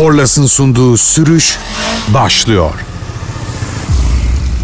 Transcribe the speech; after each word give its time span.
Korlas'ın 0.00 0.46
sunduğu 0.46 0.96
sürüş 0.96 1.58
başlıyor. 2.14 2.70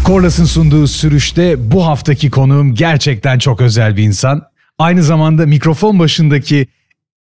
Korlas'ın 0.03 0.45
sunduğu 0.45 0.87
sürüşte 0.87 1.71
bu 1.71 1.85
haftaki 1.85 2.29
konuğum 2.29 2.73
gerçekten 2.73 3.39
çok 3.39 3.61
özel 3.61 3.97
bir 3.97 4.03
insan. 4.03 4.41
Aynı 4.79 5.03
zamanda 5.03 5.45
mikrofon 5.45 5.99
başındaki 5.99 6.67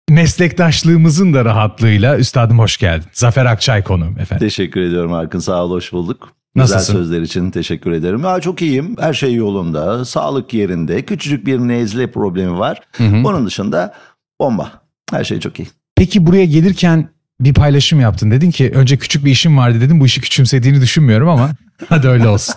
meslektaşlığımızın 0.09 1.34
da 1.34 1.46
rahatlığıyla 1.46 2.18
üstadım 2.18 2.59
hoş 2.59 2.78
geldin. 2.78 3.07
Zafer 3.14 3.46
Akçay 3.46 3.84
konuğum 3.84 4.20
efendim. 4.20 4.47
Teşekkür 4.47 4.82
ediyorum 4.82 5.13
Arkın 5.13 5.39
sağ 5.39 5.63
ol 5.63 5.71
hoş 5.71 5.93
bulduk. 5.93 6.32
Nasılsın? 6.55 6.79
Güzel 6.79 6.95
sözler 6.95 7.21
için 7.21 7.52
teşekkür 7.52 7.91
ederim. 7.91 8.23
Ya 8.23 8.39
çok 8.39 8.61
iyiyim. 8.61 8.95
Her 9.00 9.13
şey 9.13 9.34
yolunda. 9.34 10.05
Sağlık 10.05 10.54
yerinde. 10.54 11.02
Küçücük 11.02 11.45
bir 11.45 11.59
nezle 11.59 12.11
problemi 12.11 12.59
var. 12.59 12.82
Onun 13.00 13.45
dışında 13.45 13.93
bomba. 14.41 14.71
Her 15.11 15.23
şey 15.23 15.39
çok 15.39 15.59
iyi. 15.59 15.68
Peki 15.95 16.26
buraya 16.26 16.45
gelirken 16.45 17.15
bir 17.39 17.53
paylaşım 17.53 17.99
yaptın. 17.99 18.31
Dedin 18.31 18.52
ki 18.52 18.71
önce 18.75 18.98
küçük 18.98 19.25
bir 19.25 19.31
işim 19.31 19.57
vardı 19.57 19.81
dedim. 19.81 19.99
Bu 19.99 20.05
işi 20.05 20.21
küçümsediğini 20.21 20.81
düşünmüyorum 20.81 21.30
ama 21.30 21.52
hadi 21.89 22.07
öyle 22.07 22.27
olsun. 22.27 22.55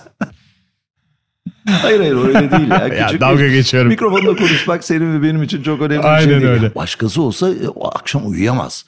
Hayır 1.67 2.01
hayır 2.01 2.17
öyle 2.17 2.51
değil 2.51 2.69
ya. 2.71 2.89
Küçük 3.07 3.21
dalga 3.21 3.43
bir- 3.45 3.51
geçiyorum. 3.53 3.89
Mikrofonla 3.89 4.37
konuşmak 4.37 4.85
senin 4.85 5.15
ve 5.19 5.23
benim 5.23 5.43
için 5.43 5.63
çok 5.63 5.81
önemli 5.83 6.03
bir 6.03 6.09
Aynen 6.09 6.25
şey 6.29 6.35
değil. 6.41 6.51
öyle. 6.51 6.75
Başkası 6.75 7.23
olsa 7.23 7.51
e, 7.51 7.69
o 7.69 7.89
akşam 7.99 8.31
uyuyamaz. 8.31 8.85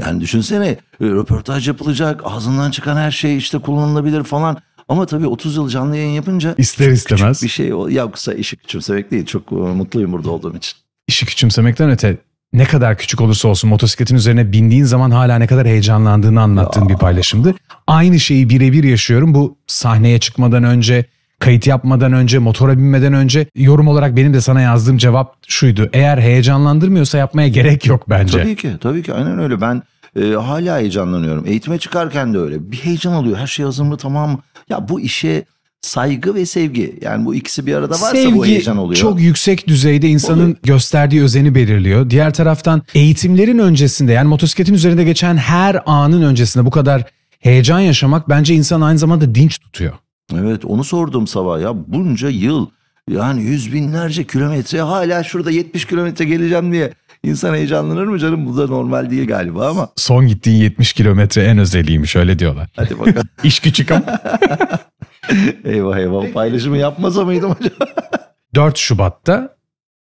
Yani 0.00 0.20
düşünsene 0.20 0.66
e, 0.68 0.78
röportaj 1.00 1.68
yapılacak. 1.68 2.20
Ağzından 2.24 2.70
çıkan 2.70 2.96
her 2.96 3.10
şey 3.10 3.36
işte 3.36 3.58
kullanılabilir 3.58 4.22
falan. 4.22 4.56
Ama 4.88 5.06
tabii 5.06 5.26
30 5.26 5.56
yıl 5.56 5.68
canlı 5.68 5.96
yayın 5.96 6.10
yapınca 6.10 6.54
İster 6.58 6.88
istemez. 6.90 7.40
küçük 7.40 7.42
bir 7.42 7.48
şey 7.54 7.68
yoksa 7.94 8.34
işi 8.34 8.56
küçümsemek 8.56 9.10
değil. 9.10 9.26
Çok 9.26 9.52
e, 9.52 9.54
mutluyum 9.54 10.12
burada 10.12 10.30
olduğum 10.30 10.56
için. 10.56 10.74
İşi 11.08 11.26
küçümsemekten 11.26 11.90
öte 11.90 12.16
ne 12.54 12.64
kadar 12.64 12.98
küçük 12.98 13.20
olursa 13.20 13.48
olsun 13.48 13.70
motosikletin 13.70 14.16
üzerine 14.16 14.52
bindiğin 14.52 14.84
zaman 14.84 15.10
hala 15.10 15.38
ne 15.38 15.46
kadar 15.46 15.66
heyecanlandığını 15.66 16.40
anlattığın 16.40 16.88
bir 16.88 16.96
paylaşımdı. 16.96 17.54
Aynı 17.86 18.20
şeyi 18.20 18.48
birebir 18.48 18.84
yaşıyorum. 18.84 19.34
Bu 19.34 19.56
sahneye 19.66 20.20
çıkmadan 20.20 20.64
önce, 20.64 21.04
kayıt 21.38 21.66
yapmadan 21.66 22.12
önce, 22.12 22.38
motora 22.38 22.78
binmeden 22.78 23.12
önce 23.12 23.46
yorum 23.54 23.88
olarak 23.88 24.16
benim 24.16 24.34
de 24.34 24.40
sana 24.40 24.60
yazdığım 24.60 24.98
cevap 24.98 25.36
şuydu. 25.48 25.90
Eğer 25.92 26.18
heyecanlandırmıyorsa 26.18 27.18
yapmaya 27.18 27.48
gerek 27.48 27.86
yok 27.86 28.10
bence. 28.10 28.42
Tabii 28.42 28.56
ki 28.56 28.72
tabii 28.80 29.02
ki 29.02 29.14
aynen 29.14 29.38
öyle. 29.38 29.60
Ben 29.60 29.82
e, 30.20 30.34
hala 30.34 30.78
heyecanlanıyorum. 30.78 31.46
Eğitime 31.46 31.78
çıkarken 31.78 32.34
de 32.34 32.38
öyle. 32.38 32.70
Bir 32.72 32.76
heyecan 32.76 33.14
oluyor. 33.14 33.36
Her 33.36 33.46
şey 33.46 33.64
hazır 33.64 33.84
mı 33.84 33.96
tamam 33.96 34.30
mı? 34.30 34.38
Ya 34.68 34.88
bu 34.88 35.00
işe 35.00 35.44
saygı 35.84 36.34
ve 36.34 36.46
sevgi. 36.46 36.98
Yani 37.02 37.24
bu 37.24 37.34
ikisi 37.34 37.66
bir 37.66 37.74
arada 37.74 37.94
varsa 37.94 38.34
bu 38.34 38.46
heyecan 38.46 38.76
oluyor. 38.76 39.00
çok 39.00 39.20
yüksek 39.20 39.68
düzeyde 39.68 40.08
insanın 40.08 40.42
Oluyor. 40.42 40.56
gösterdiği 40.62 41.22
özeni 41.22 41.54
belirliyor. 41.54 42.10
Diğer 42.10 42.34
taraftan 42.34 42.82
eğitimlerin 42.94 43.58
öncesinde 43.58 44.12
yani 44.12 44.28
motosikletin 44.28 44.74
üzerinde 44.74 45.04
geçen 45.04 45.36
her 45.36 45.82
anın 45.86 46.22
öncesinde 46.22 46.66
bu 46.66 46.70
kadar 46.70 47.04
heyecan 47.38 47.80
yaşamak 47.80 48.28
bence 48.28 48.54
insan 48.54 48.80
aynı 48.80 48.98
zamanda 48.98 49.34
dinç 49.34 49.58
tutuyor. 49.58 49.92
Evet 50.34 50.64
onu 50.64 50.84
sordum 50.84 51.26
sabah 51.26 51.60
ya 51.60 51.72
bunca 51.86 52.28
yıl 52.28 52.66
yani 53.10 53.42
yüz 53.42 53.72
binlerce 53.72 54.24
kilometre 54.24 54.80
hala 54.80 55.22
şurada 55.24 55.50
70 55.50 55.84
kilometre 55.84 56.24
geleceğim 56.24 56.72
diye 56.72 56.92
insan 57.24 57.54
heyecanlanır 57.54 58.06
mı 58.06 58.18
canım? 58.18 58.46
Bu 58.46 58.56
da 58.56 58.66
normal 58.66 59.10
değil 59.10 59.26
galiba 59.28 59.70
ama 59.70 59.88
Son 59.96 60.26
gittiğin 60.26 60.56
70 60.62 60.92
kilometre 60.92 61.42
en 61.44 61.58
özeliymiş 61.58 62.16
öyle 62.16 62.38
diyorlar. 62.38 62.68
hadi 62.76 62.98
bakalım. 62.98 63.28
İş 63.44 63.60
küçük 63.60 63.90
ama. 63.90 64.02
eyvah 65.64 65.98
eyvah 65.98 66.32
paylaşımı 66.32 66.78
yapmasa 66.78 67.24
mıydım 67.24 67.56
acaba? 67.60 67.84
4 68.54 68.78
Şubat'ta 68.78 69.56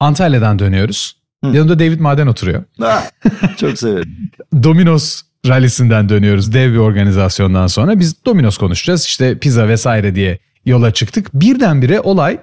Antalya'dan 0.01 0.59
dönüyoruz. 0.59 1.21
Yanımda 1.45 1.79
David 1.79 2.01
Maden 2.01 2.27
oturuyor. 2.27 2.65
Ha, 2.81 3.03
Çok 3.57 3.79
severim. 3.79 4.31
Domino's 4.63 5.23
rallisinden 5.47 6.09
dönüyoruz 6.09 6.53
dev 6.53 6.73
bir 6.73 6.79
organizasyondan 6.79 7.67
sonra. 7.67 7.99
Biz 7.99 8.25
Domino's 8.25 8.59
konuşacağız 8.59 9.05
işte 9.05 9.39
pizza 9.39 9.69
vesaire 9.69 10.15
diye 10.15 10.39
yola 10.65 10.91
çıktık. 10.93 11.35
Birdenbire 11.35 12.01
olay 12.01 12.39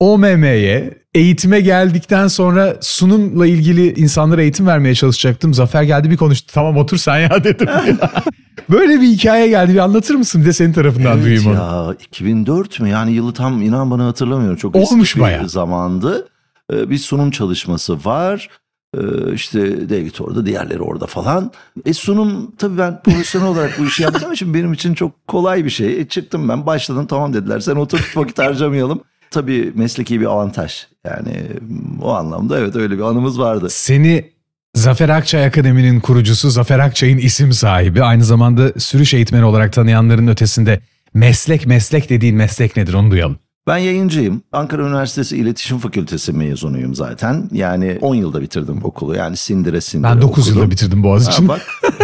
OMM'ye 0.00 1.01
eğitime 1.14 1.60
geldikten 1.60 2.28
sonra 2.28 2.76
sunumla 2.80 3.46
ilgili 3.46 4.00
insanlara 4.00 4.42
eğitim 4.42 4.66
vermeye 4.66 4.94
çalışacaktım. 4.94 5.54
Zafer 5.54 5.82
geldi 5.82 6.10
bir 6.10 6.16
konuştu. 6.16 6.52
Tamam 6.54 6.76
otur 6.76 6.96
sen 6.96 7.18
ya 7.18 7.44
dedim. 7.44 7.68
Böyle 8.70 9.00
bir 9.00 9.06
hikaye 9.06 9.48
geldi. 9.48 9.72
Bir 9.74 9.78
anlatır 9.78 10.14
mısın? 10.14 10.40
Bir 10.40 10.46
de 10.46 10.52
senin 10.52 10.72
tarafından 10.72 11.12
Evet 11.12 11.24
duyayım 11.24 11.46
onu. 11.46 11.54
ya 11.54 11.94
2004 12.06 12.80
mü 12.80 12.88
yani 12.88 13.12
yılı 13.12 13.32
tam 13.34 13.62
inan 13.62 13.90
bana 13.90 14.06
hatırlamıyorum. 14.06 14.56
Çok 14.56 14.76
eski 14.76 14.94
Olmuş 14.94 15.16
bir 15.16 15.20
bayağı. 15.20 15.48
zamandı. 15.48 16.28
Ee, 16.72 16.90
bir 16.90 16.98
sunum 16.98 17.30
çalışması 17.30 18.04
var. 18.04 18.48
Ee, 18.96 19.00
işte 19.34 19.90
David 19.90 20.14
orada 20.20 20.46
diğerleri 20.46 20.80
orada 20.80 21.06
falan. 21.06 21.50
E 21.86 21.92
sunum 21.94 22.50
tabii 22.58 22.78
ben 22.78 23.02
profesyonel 23.02 23.48
olarak 23.48 23.78
bu 23.78 23.84
işi 23.84 24.02
yaptığım 24.02 24.32
için 24.32 24.54
benim 24.54 24.72
için 24.72 24.94
çok 24.94 25.26
kolay 25.28 25.64
bir 25.64 25.70
şey. 25.70 26.00
E 26.00 26.08
çıktım 26.08 26.48
ben 26.48 26.66
başladım 26.66 27.06
tamam 27.06 27.34
dediler 27.34 27.60
sen 27.60 27.76
otur 27.76 28.12
vakit 28.16 28.38
harcamayalım. 28.38 29.00
Tabii 29.32 29.72
mesleki 29.74 30.20
bir 30.20 30.26
avantaj. 30.26 30.72
Yani 31.04 31.32
o 32.02 32.10
anlamda 32.12 32.58
evet 32.58 32.76
öyle 32.76 32.96
bir 32.98 33.02
anımız 33.02 33.38
vardı. 33.38 33.66
Seni 33.70 34.32
Zafer 34.74 35.08
Akçay 35.08 35.46
Akademi'nin 35.46 36.00
kurucusu 36.00 36.50
Zafer 36.50 36.78
Akçay'ın 36.78 37.18
isim 37.18 37.52
sahibi. 37.52 38.02
Aynı 38.02 38.24
zamanda 38.24 38.72
sürüş 38.80 39.14
eğitmeni 39.14 39.44
olarak 39.44 39.72
tanıyanların 39.72 40.26
ötesinde 40.28 40.80
meslek 41.14 41.66
meslek 41.66 42.10
dediğin 42.10 42.36
meslek 42.36 42.76
nedir 42.76 42.94
onu 42.94 43.10
duyalım. 43.10 43.36
Ben 43.66 43.76
yayıncıyım. 43.78 44.42
Ankara 44.52 44.82
Üniversitesi 44.82 45.36
İletişim 45.36 45.78
Fakültesi 45.78 46.32
mezunuyum 46.32 46.94
zaten. 46.94 47.48
Yani 47.52 47.98
10 48.00 48.14
yılda 48.14 48.40
bitirdim 48.42 48.84
okulu. 48.84 49.14
Yani 49.16 49.36
sindire 49.36 49.80
sindire 49.80 50.10
Ben 50.10 50.22
9 50.22 50.44
okudum. 50.44 50.58
yılda 50.58 50.70
bitirdim 50.70 51.02
Boğaziçi'ni. 51.02 51.48
Bak 51.48 51.62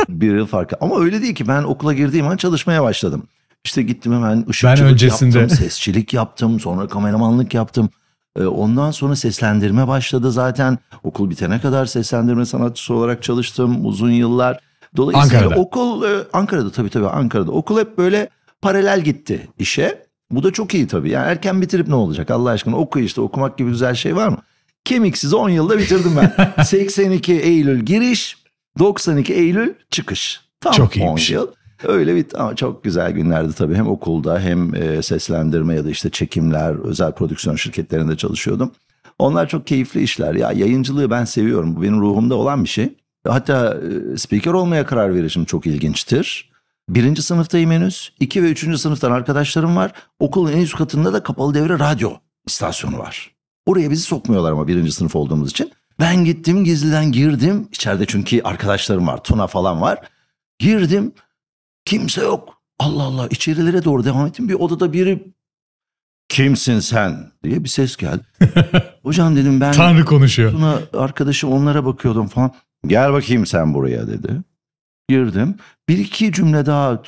bir 0.09 0.35
yıl 0.37 0.47
farkı. 0.47 0.77
Ama 0.81 1.01
öyle 1.01 1.23
değil 1.23 1.35
ki 1.35 1.49
ben 1.49 1.63
okula 1.63 1.93
girdiğim 1.95 2.27
an 2.29 2.37
çalışmaya 2.37 2.83
başladım. 2.83 3.23
İşte 3.65 3.83
gittim 3.83 4.13
hemen 4.13 4.45
ışıkçılık 4.51 4.79
Ben 4.79 4.87
öncesinde- 4.93 5.39
yaptım, 5.39 5.59
sesçilik 5.59 6.15
yaptım, 6.15 6.61
sonra 6.61 6.89
kameramanlık 6.89 7.55
yaptım. 7.55 7.91
Ee, 8.39 8.45
Ondan 8.45 8.91
sonra 8.91 9.17
seslendirme 9.17 9.89
başladı 9.89 10.33
zaten. 10.33 10.79
Okul 11.03 11.31
bitene 11.31 11.61
kadar 11.61 11.87
seslendirme 11.87 12.47
sanatçısı 12.47 12.95
olarak 12.95 13.23
çalıştım 13.23 13.87
uzun 13.87 14.11
yıllar. 14.11 14.61
Dolayısıyla 14.97 15.39
Ankara'da. 15.43 15.61
okul 15.61 16.05
e, 16.05 16.17
Ankara'da 16.33 16.71
tabii 16.73 16.91
tabii 16.91 17.07
Ankara'da. 17.09 17.51
Okul 17.53 17.79
hep 17.81 17.99
böyle 17.99 18.29
paralel 18.63 19.01
gitti 19.01 19.49
işe. 19.59 20.07
Bu 20.31 20.43
da 20.43 20.51
çok 20.53 20.75
iyi 20.75 20.87
tabii. 20.87 21.11
Yani 21.11 21.27
erken 21.31 21.61
bitirip 21.63 21.89
ne 21.89 21.95
olacak 21.95 22.31
Allah 22.31 22.51
aşkına 22.51 22.77
oku 22.77 22.99
işte 22.99 23.21
okumak 23.21 23.59
gibi 23.59 23.71
güzel 23.71 23.95
şey 23.95 24.17
var 24.17 24.29
mı? 24.29 24.39
Kemiksiz 24.85 25.35
10 25.35 25.49
yılda 25.49 25.79
bitirdim 25.79 26.13
ben. 26.17 26.63
82 26.65 27.33
Eylül 27.33 27.81
giriş, 27.81 28.37
92 28.79 29.35
Eylül 29.35 29.75
çıkış. 29.91 30.41
Tam 30.61 30.73
Çok 30.73 30.97
10 30.97 31.01
iyiymiş. 31.01 31.31
yıl. 31.31 31.47
Öyle 31.85 32.17
bir 32.17 32.27
ama 32.35 32.57
çok 32.57 32.85
güzel 32.85 33.13
günlerdi 33.13 33.53
tabii. 33.53 33.75
Hem 33.75 33.89
okulda 33.89 34.41
hem 34.41 34.75
e, 34.75 35.03
seslendirme 35.03 35.75
ya 35.75 35.85
da 35.85 35.91
işte 35.91 36.11
çekimler, 36.11 36.75
özel 36.75 37.13
prodüksiyon 37.13 37.57
şirketlerinde 37.57 38.17
çalışıyordum. 38.17 38.73
Onlar 39.19 39.49
çok 39.49 39.67
keyifli 39.67 40.03
işler. 40.03 40.35
Ya 40.35 40.53
yayıncılığı 40.53 41.11
ben 41.11 41.25
seviyorum. 41.25 41.77
Bu 41.77 41.83
benim 41.83 42.01
ruhumda 42.01 42.35
olan 42.35 42.65
bir 42.65 42.69
şey. 42.69 42.95
Hatta 43.29 43.77
e, 44.15 44.17
spiker 44.17 44.53
olmaya 44.53 44.87
karar 44.87 45.15
verişim 45.15 45.45
çok 45.45 45.67
ilginçtir. 45.67 46.51
Birinci 46.89 47.23
sınıftayım 47.23 47.71
henüz. 47.71 48.13
İki 48.21 48.43
ve 48.43 48.51
üçüncü 48.51 48.79
sınıftan 48.79 49.13
arkadaşlarım 49.13 49.77
var. 49.77 49.93
Okulun 50.19 50.53
en 50.53 50.61
üst 50.61 50.77
katında 50.77 51.13
da 51.13 51.23
kapalı 51.23 51.55
devre 51.55 51.79
radyo 51.79 52.11
istasyonu 52.47 52.99
var. 52.99 53.31
Oraya 53.67 53.91
bizi 53.91 54.03
sokmuyorlar 54.03 54.53
ama 54.53 54.69
birinci 54.69 54.93
sınıf 54.93 55.17
olduğumuz 55.17 55.51
için. 55.51 55.73
Ben 56.01 56.25
gittim 56.25 56.65
gizliden 56.65 57.13
girdim. 57.13 57.69
İçeride 57.73 58.07
çünkü 58.07 58.43
arkadaşlarım 58.43 59.07
var. 59.07 59.23
Tuna 59.25 59.47
falan 59.47 59.81
var. 59.81 59.99
Girdim. 60.59 61.13
Kimse 61.89 62.23
yok. 62.23 62.63
Allah 62.79 63.03
Allah 63.03 63.29
içerilere 63.31 63.85
doğru 63.85 64.05
devam 64.05 64.27
ettim. 64.27 64.49
Bir 64.49 64.55
odada 64.55 64.93
biri 64.93 65.35
kimsin 66.29 66.81
sen 66.81 67.33
diye 67.45 67.65
bir 67.65 67.69
ses 67.69 67.97
geldi. 67.97 68.23
Hocam 69.03 69.37
dedim 69.37 69.61
ben 69.61 69.73
Tanrı 69.73 70.05
konuşuyor. 70.05 70.53
Tuna 70.53 70.81
arkadaşım 70.93 71.53
onlara 71.53 71.85
bakıyordum 71.85 72.27
falan. 72.27 72.55
Gel 72.87 73.13
bakayım 73.13 73.47
sen 73.47 73.75
buraya 73.75 74.07
dedi. 74.07 74.43
Girdim. 75.09 75.57
Bir 75.89 75.99
iki 75.99 76.33
cümle 76.33 76.67
daha 76.67 77.03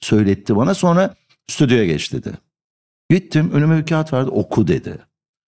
söyletti 0.00 0.56
bana. 0.56 0.74
Sonra 0.74 1.14
stüdyoya 1.48 1.84
geç 1.86 2.12
dedi. 2.12 2.32
Gittim 3.10 3.50
önüme 3.52 3.78
bir 3.78 3.86
kağıt 3.86 4.12
vardı 4.12 4.30
oku 4.30 4.68
dedi. 4.68 4.98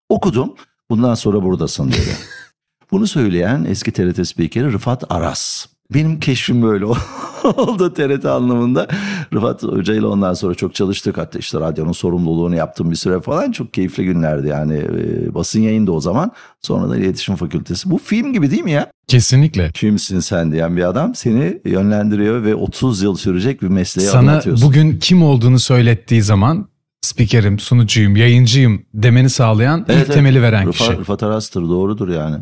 Okudum. 0.10 0.56
Bundan 0.90 1.16
sonra 1.16 1.44
buradasın 1.44 1.88
dedi. 1.88 2.18
Bunu 2.92 3.08
söyleyen 3.08 3.64
eski 3.64 3.92
TRT 3.92 4.28
spikeri 4.28 4.74
Rıfat 4.74 5.12
Aras. 5.12 5.68
Benim 5.94 6.20
keşfim 6.20 6.62
böyle 6.62 6.86
oldu 7.44 7.94
TRT 7.94 8.26
anlamında. 8.26 8.88
Rıfat 9.34 9.64
Hoca 9.64 9.94
ile 9.94 10.06
ondan 10.06 10.34
sonra 10.34 10.56
çok 10.56 10.76
çalıştık. 10.76 11.18
Hatta 11.18 11.40
işte 11.40 11.60
radyonun 11.60 11.92
sorumluluğunu 11.92 12.56
yaptım 12.56 12.92
bir 12.92 12.96
süre 12.96 13.22
falan. 13.22 13.52
Çok 13.52 13.74
keyifli 13.74 14.06
günlerdi 14.06 14.48
yani. 14.48 14.74
E, 14.78 15.34
basın 15.34 15.62
yayında 15.62 15.92
o 15.92 16.00
zaman. 16.02 16.32
Sonra 16.62 16.90
da 16.90 16.98
iletişim 16.98 17.36
fakültesi. 17.36 17.92
Bu 17.92 17.98
film 17.98 18.34
gibi 18.34 18.52
değil 18.52 18.64
mi 18.64 18.72
ya? 18.72 18.92
Kesinlikle. 19.08 19.72
Kimsin 19.74 20.20
sen 20.20 20.52
diyen 20.52 20.78
bir 20.78 20.84
adam 20.84 21.16
seni 21.16 21.62
yönlendiriyor 21.66 22.44
ve 22.44 22.56
30 22.56 23.02
yıl 23.02 23.16
sürecek 23.16 23.62
bir 23.62 23.68
mesleğe 23.68 24.08
Sana 24.08 24.36
atıyorsun. 24.38 24.68
bugün 24.70 25.00
kim 25.00 25.24
olduğunu 25.24 25.60
söylettiği 25.60 26.22
zaman 26.22 26.68
spikerim, 27.02 27.60
sunucuyum, 27.60 28.16
yayıncıyım 28.16 28.82
demeni 28.94 29.30
sağlayan 29.30 29.86
ilk 29.90 30.14
temeli 30.14 30.42
veren 30.42 30.68
Rıfa- 30.68 30.72
kişi. 30.72 30.98
Rıfat 30.98 31.24
Aras'tır 31.24 31.62
doğrudur 31.62 32.10
yani. 32.10 32.36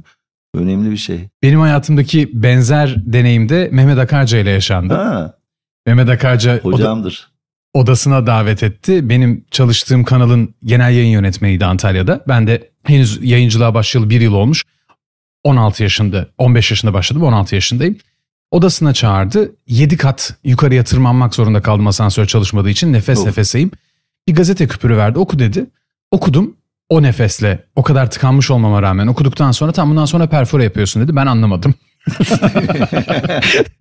Önemli 0.55 0.91
bir 0.91 0.97
şey. 0.97 1.29
Benim 1.43 1.59
hayatımdaki 1.59 2.29
benzer 2.33 2.95
deneyim 3.05 3.49
de 3.49 3.69
Mehmet 3.71 3.97
Akarca 3.97 4.37
ile 4.37 4.49
yaşandı. 4.49 4.93
Ha, 4.93 5.37
Mehmet 5.85 6.09
Akarca 6.09 6.59
oda- 6.63 6.75
hocamdır. 6.77 7.31
odasına 7.73 8.27
davet 8.27 8.63
etti. 8.63 9.09
Benim 9.09 9.45
çalıştığım 9.51 10.03
kanalın 10.03 10.55
genel 10.63 10.93
yayın 10.93 11.09
yönetmeniydi 11.11 11.65
Antalya'da. 11.65 12.23
Ben 12.27 12.47
de 12.47 12.69
henüz 12.83 13.19
yayıncılığa 13.21 13.73
başlayalı 13.73 14.09
bir 14.09 14.21
yıl 14.21 14.33
olmuş. 14.33 14.63
16 15.43 15.83
yaşında, 15.83 16.27
15 16.37 16.71
yaşında 16.71 16.93
başladım, 16.93 17.23
16 17.23 17.55
yaşındayım. 17.55 17.97
Odasına 18.51 18.93
çağırdı. 18.93 19.51
7 19.67 19.97
kat 19.97 20.35
yukarıya 20.43 20.83
tırmanmak 20.83 21.35
zorunda 21.35 21.61
kaldım 21.61 21.87
asansör 21.87 22.25
çalışmadığı 22.25 22.69
için. 22.69 22.93
Nefes 22.93 23.19
Of. 23.19 23.25
nefeseyim. 23.25 23.71
Bir 24.27 24.35
gazete 24.35 24.67
küpürü 24.67 24.97
verdi. 24.97 25.19
Oku 25.19 25.39
dedi. 25.39 25.65
Okudum. 26.11 26.55
O 26.89 27.03
nefesle 27.03 27.65
o 27.75 27.83
kadar 27.83 28.11
tıkanmış 28.11 28.51
olmama 28.51 28.81
rağmen 28.81 29.07
okuduktan 29.07 29.51
sonra 29.51 29.71
tam 29.71 29.89
bundan 29.89 30.05
sonra 30.05 30.27
perfore 30.29 30.63
yapıyorsun 30.63 31.03
dedi. 31.03 31.15
Ben 31.15 31.25
anlamadım. 31.25 31.75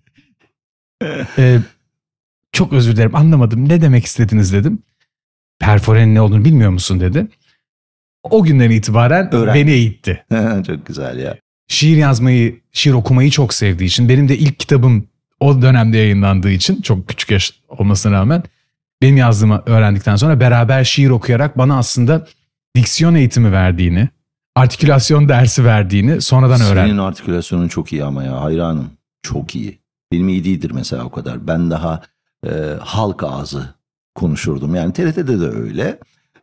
Ee, 1.38 1.58
çok 2.52 2.72
özür 2.72 2.96
dilerim 2.96 3.16
anlamadım. 3.16 3.68
Ne 3.68 3.80
demek 3.80 4.04
istediniz 4.04 4.52
dedim. 4.52 4.82
Perforenin 5.60 6.14
ne 6.14 6.20
olduğunu 6.20 6.44
bilmiyor 6.44 6.70
musun 6.70 7.00
dedi. 7.00 7.26
O 8.22 8.42
günden 8.42 8.70
itibaren 8.70 9.34
Öğren. 9.34 9.54
beni 9.54 9.70
eğitti. 9.70 10.24
Çok 10.66 10.86
güzel 10.86 11.18
ya. 11.18 11.36
Şiir 11.68 11.96
yazmayı, 11.96 12.60
şiir 12.72 12.92
okumayı 12.92 13.30
çok 13.30 13.54
sevdiği 13.54 13.88
için. 13.88 14.08
Benim 14.08 14.28
de 14.28 14.38
ilk 14.38 14.60
kitabım 14.60 15.08
o 15.40 15.62
dönemde 15.62 15.98
yayınlandığı 15.98 16.50
için 16.50 16.82
çok 16.82 17.08
küçük 17.08 17.30
yaş 17.30 17.52
olmasına 17.68 18.12
rağmen 18.12 18.42
benim 19.02 19.16
yazdığımı 19.16 19.62
öğrendikten 19.66 20.16
sonra 20.16 20.40
beraber 20.40 20.84
şiir 20.84 21.10
okuyarak 21.10 21.58
bana 21.58 21.78
aslında 21.78 22.26
diksiyon 22.78 23.14
eğitimi 23.14 23.52
verdiğini, 23.52 24.08
artikülasyon 24.56 25.28
dersi 25.28 25.64
verdiğini 25.64 26.20
sonradan 26.20 26.60
öğrendim. 26.60 26.90
Senin 26.90 26.98
artikülasyonun 26.98 27.68
çok 27.68 27.92
iyi 27.92 28.04
ama 28.04 28.24
ya 28.24 28.42
hayranım. 28.42 28.90
Çok 29.22 29.56
iyi. 29.56 29.78
Benim 30.12 30.28
iyi 30.28 30.44
değildir 30.44 30.70
mesela 30.74 31.04
o 31.04 31.10
kadar. 31.10 31.46
Ben 31.46 31.70
daha 31.70 32.02
e, 32.46 32.50
halk 32.80 33.22
ağzı 33.24 33.74
konuşurdum. 34.14 34.74
Yani 34.74 34.92
TRT'de 34.92 35.40
de 35.40 35.48
öyle. 35.48 35.98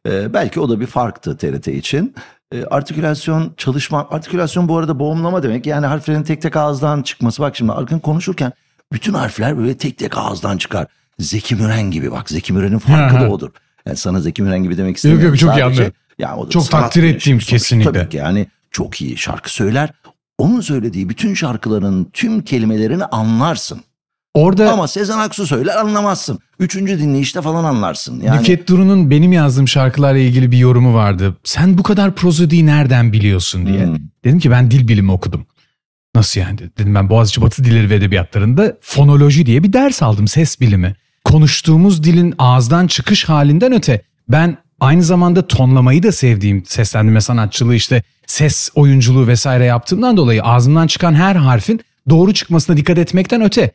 E, 0.07 0.33
belki 0.33 0.59
o 0.59 0.69
da 0.69 0.79
bir 0.79 0.85
farktı 0.85 1.37
TRT 1.37 1.67
için. 1.67 2.15
E, 2.51 2.65
artikülasyon 2.65 3.53
çalışma, 3.57 4.07
artikülasyon 4.09 4.67
bu 4.67 4.77
arada 4.77 4.99
boğumlama 4.99 5.43
demek. 5.43 5.65
Yani 5.65 5.85
harflerin 5.85 6.23
tek 6.23 6.41
tek 6.41 6.57
ağızdan 6.57 7.01
çıkması. 7.01 7.41
Bak 7.41 7.55
şimdi 7.55 7.71
Arkın 7.71 7.99
konuşurken 7.99 8.51
bütün 8.93 9.13
harfler 9.13 9.57
böyle 9.57 9.77
tek 9.77 9.97
tek 9.97 10.17
ağızdan 10.17 10.57
çıkar. 10.57 10.87
Zeki 11.19 11.55
Müren 11.55 11.91
gibi 11.91 12.11
bak 12.11 12.29
Zeki 12.29 12.53
Müren'in 12.53 12.77
farkı 12.77 13.19
da 13.19 13.29
odur. 13.29 13.49
Yani 13.85 13.97
sana 13.97 14.19
Zeki 14.19 14.43
Müren 14.43 14.63
gibi 14.63 14.77
demek 14.77 14.97
istemiyorum. 14.97 15.27
yok, 15.27 15.37
çok 15.39 15.49
iyi 15.49 15.51
Sadece- 15.51 15.63
anlıyorum. 15.65 15.93
Ya 16.19 16.37
o 16.37 16.45
da 16.45 16.49
Çok 16.49 16.71
takdir 16.71 17.03
ettiğim 17.03 17.41
Sonuçta 17.41 17.51
kesinlikle. 17.51 17.91
Tabii 17.91 18.09
ki 18.09 18.17
yani 18.17 18.47
çok 18.71 19.01
iyi 19.01 19.17
şarkı 19.17 19.53
söyler. 19.53 19.89
Onun 20.37 20.61
söylediği 20.61 21.09
bütün 21.09 21.33
şarkıların 21.33 22.09
tüm 22.13 22.41
kelimelerini 22.41 23.05
anlarsın. 23.05 23.81
Orada 24.33 24.71
Ama 24.71 24.87
Sezen 24.87 25.17
Aksu 25.17 25.47
söyler 25.47 25.75
anlamazsın. 25.75 26.39
Üçüncü 26.59 26.99
dinleyişte 26.99 27.41
falan 27.41 27.63
anlarsın. 27.63 28.21
Yani 28.21 28.39
Nükhet 28.39 28.69
Duru'nun 28.69 29.09
benim 29.09 29.33
yazdığım 29.33 29.67
şarkılarla 29.67 30.19
ilgili 30.19 30.51
bir 30.51 30.57
yorumu 30.57 30.93
vardı. 30.93 31.37
Sen 31.43 31.77
bu 31.77 31.83
kadar 31.83 32.15
prozodiyi 32.15 32.65
nereden 32.65 33.13
biliyorsun 33.13 33.65
diye. 33.65 33.85
Hmm. 33.85 33.97
Dedim 34.23 34.39
ki 34.39 34.51
ben 34.51 34.71
dil 34.71 34.87
bilimi 34.87 35.11
okudum. 35.11 35.45
Nasıl 36.15 36.41
yani? 36.41 36.57
Dedim 36.77 36.95
ben 36.95 37.09
Boğaziçi 37.09 37.41
Batı 37.41 37.63
Dilleri 37.63 37.89
ve 37.89 37.95
Edebiyatlarında 37.95 38.77
fonoloji 38.81 39.45
diye 39.45 39.63
bir 39.63 39.73
ders 39.73 40.03
aldım 40.03 40.27
ses 40.27 40.61
bilimi. 40.61 40.95
Konuştuğumuz 41.23 42.03
dilin 42.03 42.35
ağızdan 42.39 42.87
çıkış 42.87 43.29
halinden 43.29 43.71
öte 43.73 44.01
ben 44.29 44.57
aynı 44.85 45.03
zamanda 45.03 45.47
tonlamayı 45.47 46.03
da 46.03 46.11
sevdiğim 46.11 46.65
seslendirme 46.65 47.21
sanatçılığı 47.21 47.75
işte 47.75 48.03
ses 48.27 48.69
oyunculuğu 48.75 49.27
vesaire 49.27 49.65
yaptığımdan 49.65 50.17
dolayı 50.17 50.43
ağzımdan 50.43 50.87
çıkan 50.87 51.13
her 51.13 51.35
harfin 51.35 51.81
doğru 52.09 52.33
çıkmasına 52.33 52.77
dikkat 52.77 52.97
etmekten 52.97 53.41
öte 53.41 53.71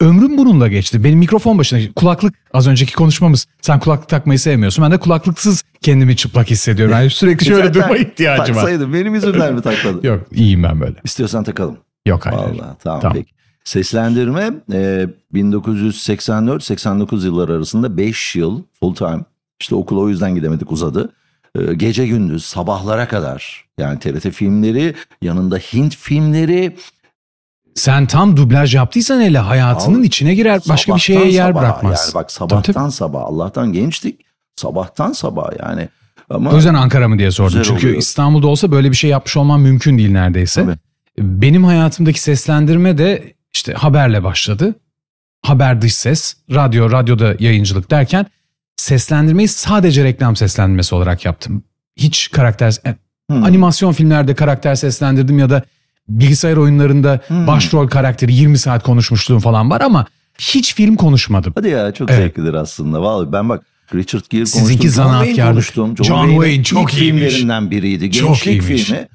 ömrüm 0.00 0.38
bununla 0.38 0.68
geçti. 0.68 1.04
Benim 1.04 1.18
mikrofon 1.18 1.58
başına 1.58 1.80
kulaklık 1.96 2.34
az 2.54 2.68
önceki 2.68 2.94
konuşmamız 2.94 3.46
sen 3.60 3.80
kulaklık 3.80 4.08
takmayı 4.08 4.38
sevmiyorsun. 4.38 4.84
Ben 4.84 4.92
de 4.92 4.98
kulaklıksız 4.98 5.64
kendimi 5.82 6.16
çıplak 6.16 6.50
hissediyorum. 6.50 6.94
Yani 6.94 7.10
sürekli 7.10 7.46
şöyle 7.46 7.74
durma 7.74 7.96
ihtiyacım 7.96 8.56
var. 8.56 8.60
Taksaydın 8.60 8.92
benim 8.92 9.14
yüzümden 9.14 9.54
mi 9.54 9.62
takmadın? 9.62 10.00
Yok 10.08 10.26
iyiyim 10.32 10.62
ben 10.62 10.80
böyle. 10.80 10.96
İstiyorsan 11.04 11.44
takalım. 11.44 11.78
Yok 12.06 12.26
hayır. 12.26 12.38
Vallahi 12.38 12.76
tamam, 12.84 13.00
Tamam. 13.00 13.16
peki. 13.16 13.32
Seslendirme 13.64 14.50
e, 14.72 15.06
1984-89 15.34 17.24
yılları 17.24 17.52
arasında 17.52 17.96
5 17.96 18.36
yıl 18.36 18.62
full 18.80 18.94
time. 18.94 19.20
İşte 19.60 19.74
okula 19.74 20.00
o 20.00 20.08
yüzden 20.08 20.34
gidemedik 20.34 20.72
uzadı. 20.72 21.12
E, 21.58 21.74
gece 21.74 22.06
gündüz 22.06 22.44
sabahlara 22.44 23.08
kadar 23.08 23.64
yani 23.78 23.98
TRT 23.98 24.30
filmleri 24.30 24.94
yanında 25.22 25.56
Hint 25.56 25.96
filmleri 25.96 26.76
Sen 27.74 28.06
tam 28.06 28.36
dublaj 28.36 28.74
yaptıysan 28.74 29.20
hele 29.20 29.38
hayatının 29.38 29.98
Abi, 29.98 30.06
içine 30.06 30.34
girer 30.34 30.60
başka 30.68 30.94
bir 30.94 31.00
şeye 31.00 31.30
yer 31.30 31.48
sabaha, 31.48 31.62
bırakmaz. 31.62 32.04
Yani 32.06 32.14
bak 32.14 32.32
sabahtan 32.32 32.72
Tabii, 32.72 32.92
sabah 32.92 33.22
Allah'tan 33.22 33.72
gençtik 33.72 34.20
sabahtan 34.56 35.12
sabah 35.12 35.50
yani. 35.62 35.88
Ama 36.30 36.50
O 36.50 36.56
yüzden 36.56 36.74
Ankara 36.74 37.08
mı 37.08 37.18
diye 37.18 37.30
sordum. 37.30 37.62
Çünkü 37.64 37.86
oluyor. 37.86 37.98
İstanbul'da 37.98 38.46
olsa 38.46 38.70
böyle 38.70 38.90
bir 38.90 38.96
şey 38.96 39.10
yapmış 39.10 39.36
olman 39.36 39.60
mümkün 39.60 39.98
değil 39.98 40.10
neredeyse. 40.10 40.64
Tabii. 40.64 40.76
Benim 41.18 41.64
hayatımdaki 41.64 42.20
seslendirme 42.22 42.98
de 42.98 43.34
işte 43.52 43.72
haberle 43.72 44.24
başladı. 44.24 44.74
Haber 45.42 45.82
dış 45.82 45.94
ses, 45.94 46.36
radyo, 46.50 46.90
radyoda 46.90 47.34
yayıncılık 47.38 47.90
derken 47.90 48.26
seslendirmeyi 48.80 49.48
sadece 49.48 50.04
reklam 50.04 50.36
seslendirmesi 50.36 50.94
olarak 50.94 51.24
yaptım. 51.24 51.62
Hiç 51.96 52.30
karakter, 52.30 52.76
e, 52.86 52.94
Hmm. 53.30 53.44
animasyon 53.44 53.92
filmlerde 53.92 54.34
karakter 54.34 54.74
seslendirdim 54.74 55.38
ya 55.38 55.50
da 55.50 55.62
bilgisayar 56.08 56.56
oyunlarında 56.56 57.20
Hmm. 57.28 57.46
başrol 57.46 57.88
karakteri 57.88 58.34
20 58.34 58.58
saat 58.58 58.82
konuşmuşluğum 58.82 59.40
falan 59.40 59.70
var 59.70 59.80
ama 59.80 60.06
hiç 60.38 60.74
film 60.74 60.96
konuşmadım. 60.96 61.52
Hadi 61.56 61.68
ya 61.68 61.92
çok 61.92 62.10
Evet. 62.10 62.20
zevklidir 62.20 62.54
aslında. 62.54 63.02
Vallahi 63.02 63.32
ben 63.32 63.48
bak 63.48 63.62
Richard 63.94 64.22
Gere 64.30 64.40
konuştum. 64.42 64.60
Sizinki 64.60 64.88
John 64.88 64.92
Wayne 65.02 65.10
zanaatkarlık. 65.12 65.52
konuştum. 65.52 65.96
John 65.96 66.04
Wayne'in 66.04 66.40
Wayne 66.40 66.64
çok 66.64 66.94
iyiymiş. 66.94 67.22
filmlerinden 67.34 67.70
biriydi. 67.70 68.12
Çok 68.12 68.28
Gençlik 68.28 68.62
iyiymiş. 68.62 68.84
filmi. 68.84 69.08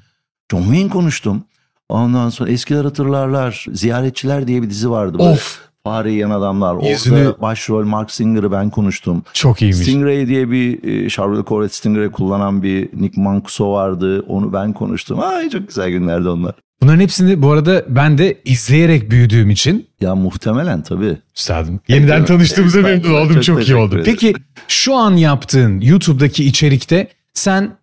John 0.52 0.62
Wayne 0.62 0.88
konuştum. 0.88 1.44
Ondan 1.88 2.30
sonra 2.30 2.50
eskiler 2.50 2.84
hatırlarlar. 2.84 3.64
Ziyaretçiler 3.72 4.46
diye 4.48 4.62
bir 4.62 4.70
dizi 4.70 4.90
vardı. 4.90 5.18
Böyle 5.18 5.30
Of 5.30 5.60
Fare 5.86 6.12
yiyen 6.12 6.30
adamlar. 6.30 6.74
Yüzünü- 6.90 7.26
Orada 7.26 7.40
başrol 7.40 7.84
Mark 7.84 8.10
Singer'ı 8.10 8.52
ben 8.52 8.70
konuştum. 8.70 9.22
çok 9.32 9.62
iyiymiş. 9.62 9.76
Stingray 9.82 10.26
diye 10.28 10.50
bir 10.50 10.84
e, 11.04 11.08
Charles 11.08 11.44
Corvette 11.46 11.74
Stingray 11.74 12.10
kullanan 12.10 12.62
bir 12.62 12.88
Nick 13.00 13.20
Mancuso 13.20 13.72
vardı. 13.72 14.20
Onu 14.28 14.52
ben 14.52 14.72
konuştum. 14.72 15.20
Ay 15.20 15.50
çok 15.50 15.68
güzel 15.68 15.90
günlerdi 15.90 16.28
onlar. 16.28 16.54
Bunların 16.82 17.00
hepsini 17.00 17.42
bu 17.42 17.50
arada 17.50 17.84
ben 17.88 18.18
de 18.18 18.38
izleyerek 18.44 19.10
büyüdüğüm 19.10 19.50
için 19.50 19.86
Ya 20.00 20.14
muhtemelen 20.14 20.82
tabii. 20.82 21.16
Üstadım. 21.36 21.80
Yeniden 21.88 22.18
Evet. 22.18 22.28
tanıştığımıza 22.28 22.80
Evet, 22.80 23.04
memnun 23.04 23.20
oldum. 23.20 23.34
çok 23.34 23.44
Çok, 23.44 23.68
iyi 23.68 23.74
oldu. 23.76 24.02
Peki 24.04 24.34
şu 24.68 24.94
an 24.94 25.16
yaptığın 25.16 25.80
YouTube'daki 25.80 26.44
içerikte 26.44 27.08
sen 27.34 27.76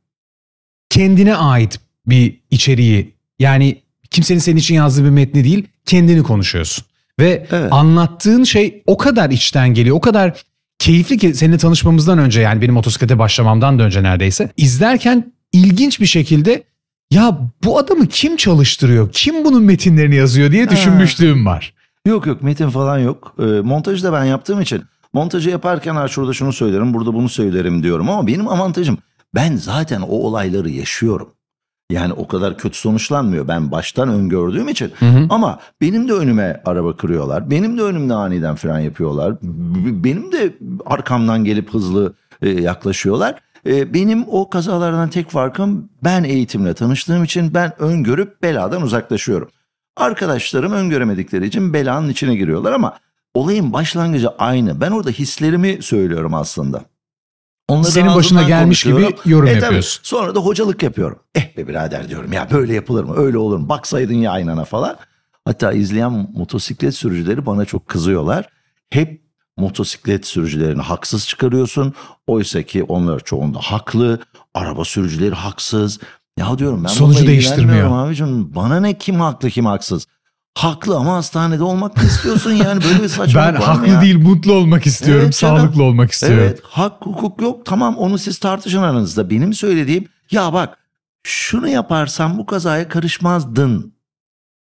kendine 0.90 1.36
ait 1.36 1.80
bir 2.08 2.40
içeriği 2.52 3.14
yani 3.40 3.82
kimsenin 4.12 4.40
senin 4.40 4.58
için 4.58 4.76
yazdığı 4.76 5.04
bir 5.04 5.10
metni 5.10 5.44
değil 5.44 5.68
kendini 5.86 6.24
konuşuyorsun. 6.24 6.86
Ve 7.24 7.48
Evet. 7.52 7.74
anlattığın 7.74 8.44
şey 8.44 8.84
o 8.88 8.98
kadar 8.98 9.30
içten 9.30 9.74
geliyor. 9.74 9.96
O 9.96 10.02
kadar 10.02 10.44
keyifli 10.80 11.18
ki 11.18 11.34
seninle 11.34 11.58
tanışmamızdan 11.58 12.18
önce 12.18 12.42
yani 12.42 12.62
benim 12.62 12.74
motosiklete 12.74 13.20
başlamamdan 13.20 13.80
da 13.80 13.84
önce 13.84 14.04
neredeyse 14.04 14.50
izlerken 14.58 15.34
ilginç 15.52 16.00
bir 16.00 16.06
şekilde 16.06 16.64
ya 17.12 17.40
bu 17.64 17.78
adamı 17.78 18.08
kim 18.08 18.38
çalıştırıyor? 18.38 19.10
Kim 19.12 19.46
bunun 19.46 19.64
metinlerini 19.64 20.16
yazıyor 20.16 20.52
diye 20.52 20.70
düşünmüşlüğüm 20.70 21.46
var. 21.46 21.74
Yok 22.08 22.26
yok 22.26 22.44
metin 22.44 22.70
falan 22.70 23.00
yok. 23.00 23.36
Ee, 23.40 23.44
montajı 23.44 24.04
da 24.04 24.14
ben 24.14 24.24
yaptığım 24.26 24.62
için 24.62 24.84
montajı 25.14 25.50
yaparken 25.50 25.96
ha 25.96 26.08
şurada 26.08 26.34
şunu 26.34 26.54
söylerim 26.54 26.94
burada 26.94 27.14
bunu 27.14 27.30
söylerim 27.30 27.84
diyorum 27.84 28.10
ama 28.10 28.28
benim 28.28 28.48
avantajım 28.48 28.98
ben 29.36 29.56
zaten 29.56 30.02
o 30.02 30.16
olayları 30.16 30.70
yaşıyorum. 30.70 31.30
Yani 31.94 32.14
o 32.14 32.28
kadar 32.28 32.58
kötü 32.58 32.78
sonuçlanmıyor 32.78 33.48
ben 33.48 33.72
baştan 33.72 34.10
öngördüğüm 34.10 34.68
için. 34.70 34.92
Ama 35.30 35.60
benim 35.82 36.08
de 36.08 36.14
önüme 36.14 36.62
araba 36.66 36.98
kırıyorlar. 36.98 37.50
Benim 37.50 37.78
de 37.78 37.82
önümde 37.82 38.14
aniden 38.14 38.56
fren 38.56 38.80
yapıyorlar. 38.80 39.36
Benim 40.04 40.32
de 40.32 40.54
arkamdan 40.86 41.44
gelip 41.44 41.74
hızlı 41.74 42.14
e, 42.42 42.50
yaklaşıyorlar. 42.50 43.40
E, 43.66 43.94
benim 43.94 44.26
o 44.28 44.50
kazalardan 44.50 45.10
tek 45.10 45.30
farkım 45.30 45.90
ben 46.04 46.24
eğitimle 46.24 46.74
tanıştığım 46.74 47.24
için 47.24 47.54
ben 47.54 47.82
öngörüp 47.82 48.44
beladan 48.44 48.82
uzaklaşıyorum. 48.82 49.50
Arkadaşlarım 49.98 50.72
öngöremedikleri 50.72 51.46
için 51.46 51.74
belanın 51.74 52.10
içine 52.10 52.36
giriyorlar 52.36 52.74
ama 52.74 52.98
olayın 53.34 53.74
başlangıcı 53.74 54.30
aynı. 54.30 54.82
Ben 54.82 54.92
orada 54.92 55.10
hislerimi 55.10 55.78
söylüyorum 55.82 56.34
aslında. 56.34 56.82
Onların 57.68 57.90
Senin 57.92 58.16
başına 58.16 58.44
gelmiş 58.44 58.84
gibi 58.84 59.16
yorum 59.26 59.48
E 59.48 59.52
tabii, 59.54 59.64
yapıyorsun. 59.64 60.00
Sonra 60.04 60.36
da 60.36 60.40
hocalık 60.40 60.84
yapıyorum. 60.84 61.20
Eh 61.36 61.58
be 61.58 61.68
birader 61.68 62.10
diyorum 62.10 62.34
ya 62.34 62.48
böyle 62.52 62.74
yapılır 62.74 63.04
mı 63.04 63.16
öyle 63.18 63.38
olur 63.38 63.58
mu 63.58 63.70
baksaydın 63.70 64.14
ya 64.14 64.32
aynana 64.32 64.66
falan. 64.66 64.98
Hatta 65.46 65.72
izleyen 65.74 66.30
motosiklet 66.36 66.96
sürücüleri 66.96 67.46
bana 67.46 67.66
çok 67.66 67.88
kızıyorlar. 67.88 68.50
Hep 68.90 69.24
motosiklet 69.58 70.28
sürücülerini 70.28 70.82
haksız 70.82 71.28
çıkarıyorsun. 71.28 71.94
Oysa 72.28 72.62
ki 72.62 72.84
onlar 72.84 73.20
çoğunda 73.20 73.60
haklı. 73.60 74.20
Araba 74.54 74.86
sürücüleri 74.86 75.36
haksız. 75.36 76.00
Ya 76.38 76.58
diyorum 76.58 76.84
ben 76.84 76.90
Sonucu 76.90 77.28
değiştirmiyor. 77.28 78.08
abicim. 78.08 78.56
Bana 78.56 78.80
ne 78.80 78.98
kim 78.98 79.20
haklı 79.20 79.50
kim 79.50 79.66
haksız. 79.66 80.08
Haklı 80.58 80.96
ama 80.98 81.14
hastanede 81.16 81.64
olmak 81.64 81.98
istiyorsun 81.98 82.52
yani 82.52 82.84
böyle 82.84 83.04
bir 83.04 83.08
saçmalık 83.08 83.36
Ben 83.54 83.62
var 83.62 83.64
haklı 83.64 83.88
ya? 83.92 84.02
değil 84.02 84.18
mutlu 84.18 84.54
olmak 84.54 84.86
istiyorum. 84.86 85.24
Evet 85.26 85.38
canım. 85.40 85.58
sağlıklı 85.58 85.84
olmak 85.84 86.12
istiyorum. 86.12 86.40
Evet 86.44 86.60
hak 86.64 87.06
hukuk 87.06 87.42
yok 87.42 87.66
tamam 87.66 87.98
onu 87.98 88.18
siz 88.18 88.38
tartışın 88.38 88.82
aranızda. 88.82 89.30
Benim 89.30 89.54
söylediğim 89.54 90.08
ya 90.32 90.54
bak 90.54 90.78
şunu 91.24 91.68
yaparsan 91.68 92.38
bu 92.38 92.46
kazaya 92.46 92.88
karışmazdın. 92.88 93.94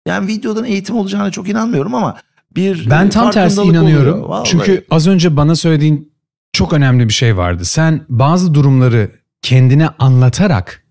Yani 0.07 0.27
videodan 0.27 0.63
eğitim 0.65 0.95
olacağına 0.95 1.31
çok 1.31 1.49
inanmıyorum 1.49 1.95
ama 1.95 2.17
bir 2.55 2.89
Ben 2.89 3.05
e, 3.05 3.09
tam 3.09 3.31
tersi 3.31 3.55
farkındalık 3.55 3.81
inanıyorum. 3.83 4.29
Vallahi. 4.29 4.49
Çünkü 4.49 4.85
az 4.91 5.07
önce 5.07 5.37
bana 5.37 5.55
söylediğin 5.55 6.13
çok 6.53 6.73
önemli 6.73 7.07
bir 7.07 7.13
şey 7.13 7.37
vardı. 7.37 7.65
Sen 7.65 8.05
bazı 8.09 8.53
durumları 8.53 9.11
kendine 9.41 9.89
anlatarak 9.99 10.83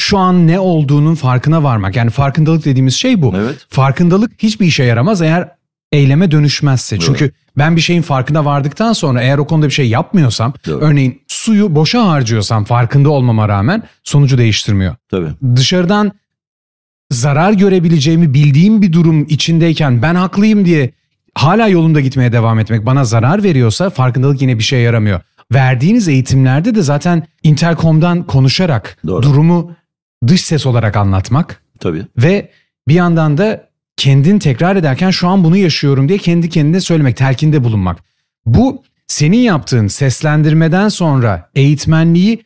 şu 0.00 0.18
an 0.18 0.46
ne 0.46 0.60
olduğunun 0.60 1.14
farkına 1.14 1.62
varmak. 1.62 1.96
Yani 1.96 2.10
farkındalık 2.10 2.64
dediğimiz 2.64 2.94
şey 2.94 3.22
bu. 3.22 3.34
Evet. 3.36 3.66
Farkındalık 3.68 4.32
hiçbir 4.42 4.66
işe 4.66 4.84
yaramaz 4.84 5.22
eğer 5.22 5.48
eyleme 5.92 6.30
dönüşmezse. 6.30 6.96
Doğru. 6.96 7.06
Çünkü 7.06 7.32
ben 7.58 7.76
bir 7.76 7.80
şeyin 7.80 8.02
farkına 8.02 8.44
vardıktan 8.44 8.92
sonra 8.92 9.22
eğer 9.22 9.38
o 9.38 9.46
konuda 9.46 9.66
bir 9.66 9.72
şey 9.72 9.88
yapmıyorsam, 9.88 10.54
Doğru. 10.66 10.84
örneğin 10.84 11.22
suyu 11.28 11.74
boşa 11.74 12.08
harcıyorsam 12.08 12.64
farkında 12.64 13.10
olmama 13.10 13.48
rağmen 13.48 13.82
sonucu 14.04 14.38
değiştirmiyor. 14.38 14.96
Tabii. 15.10 15.28
Dışarıdan 15.56 16.12
zarar 17.10 17.52
görebileceğimi 17.52 18.34
bildiğim 18.34 18.82
bir 18.82 18.92
durum 18.92 19.26
içindeyken 19.28 20.02
ben 20.02 20.14
haklıyım 20.14 20.64
diye 20.64 20.90
hala 21.34 21.68
yolunda 21.68 22.00
gitmeye 22.00 22.32
devam 22.32 22.58
etmek 22.58 22.86
bana 22.86 23.04
zarar 23.04 23.42
veriyorsa 23.42 23.90
farkındalık 23.90 24.42
yine 24.42 24.58
bir 24.58 24.62
şeye 24.62 24.82
yaramıyor. 24.82 25.20
Verdiğiniz 25.52 26.08
eğitimlerde 26.08 26.74
de 26.74 26.82
zaten 26.82 27.26
interkomdan 27.42 28.26
konuşarak 28.26 28.98
Doğru. 29.06 29.22
durumu 29.22 29.72
dış 30.26 30.40
ses 30.40 30.66
olarak 30.66 30.96
anlatmak 30.96 31.62
Tabii. 31.78 32.06
ve 32.16 32.50
bir 32.88 32.94
yandan 32.94 33.38
da 33.38 33.68
kendin 33.96 34.38
tekrar 34.38 34.76
ederken 34.76 35.10
şu 35.10 35.28
an 35.28 35.44
bunu 35.44 35.56
yaşıyorum 35.56 36.08
diye 36.08 36.18
kendi 36.18 36.48
kendine 36.48 36.80
söylemek, 36.80 37.16
telkinde 37.16 37.64
bulunmak. 37.64 37.98
Bu 38.46 38.82
senin 39.06 39.38
yaptığın 39.38 39.86
seslendirmeden 39.86 40.88
sonra 40.88 41.50
eğitmenliği 41.54 42.42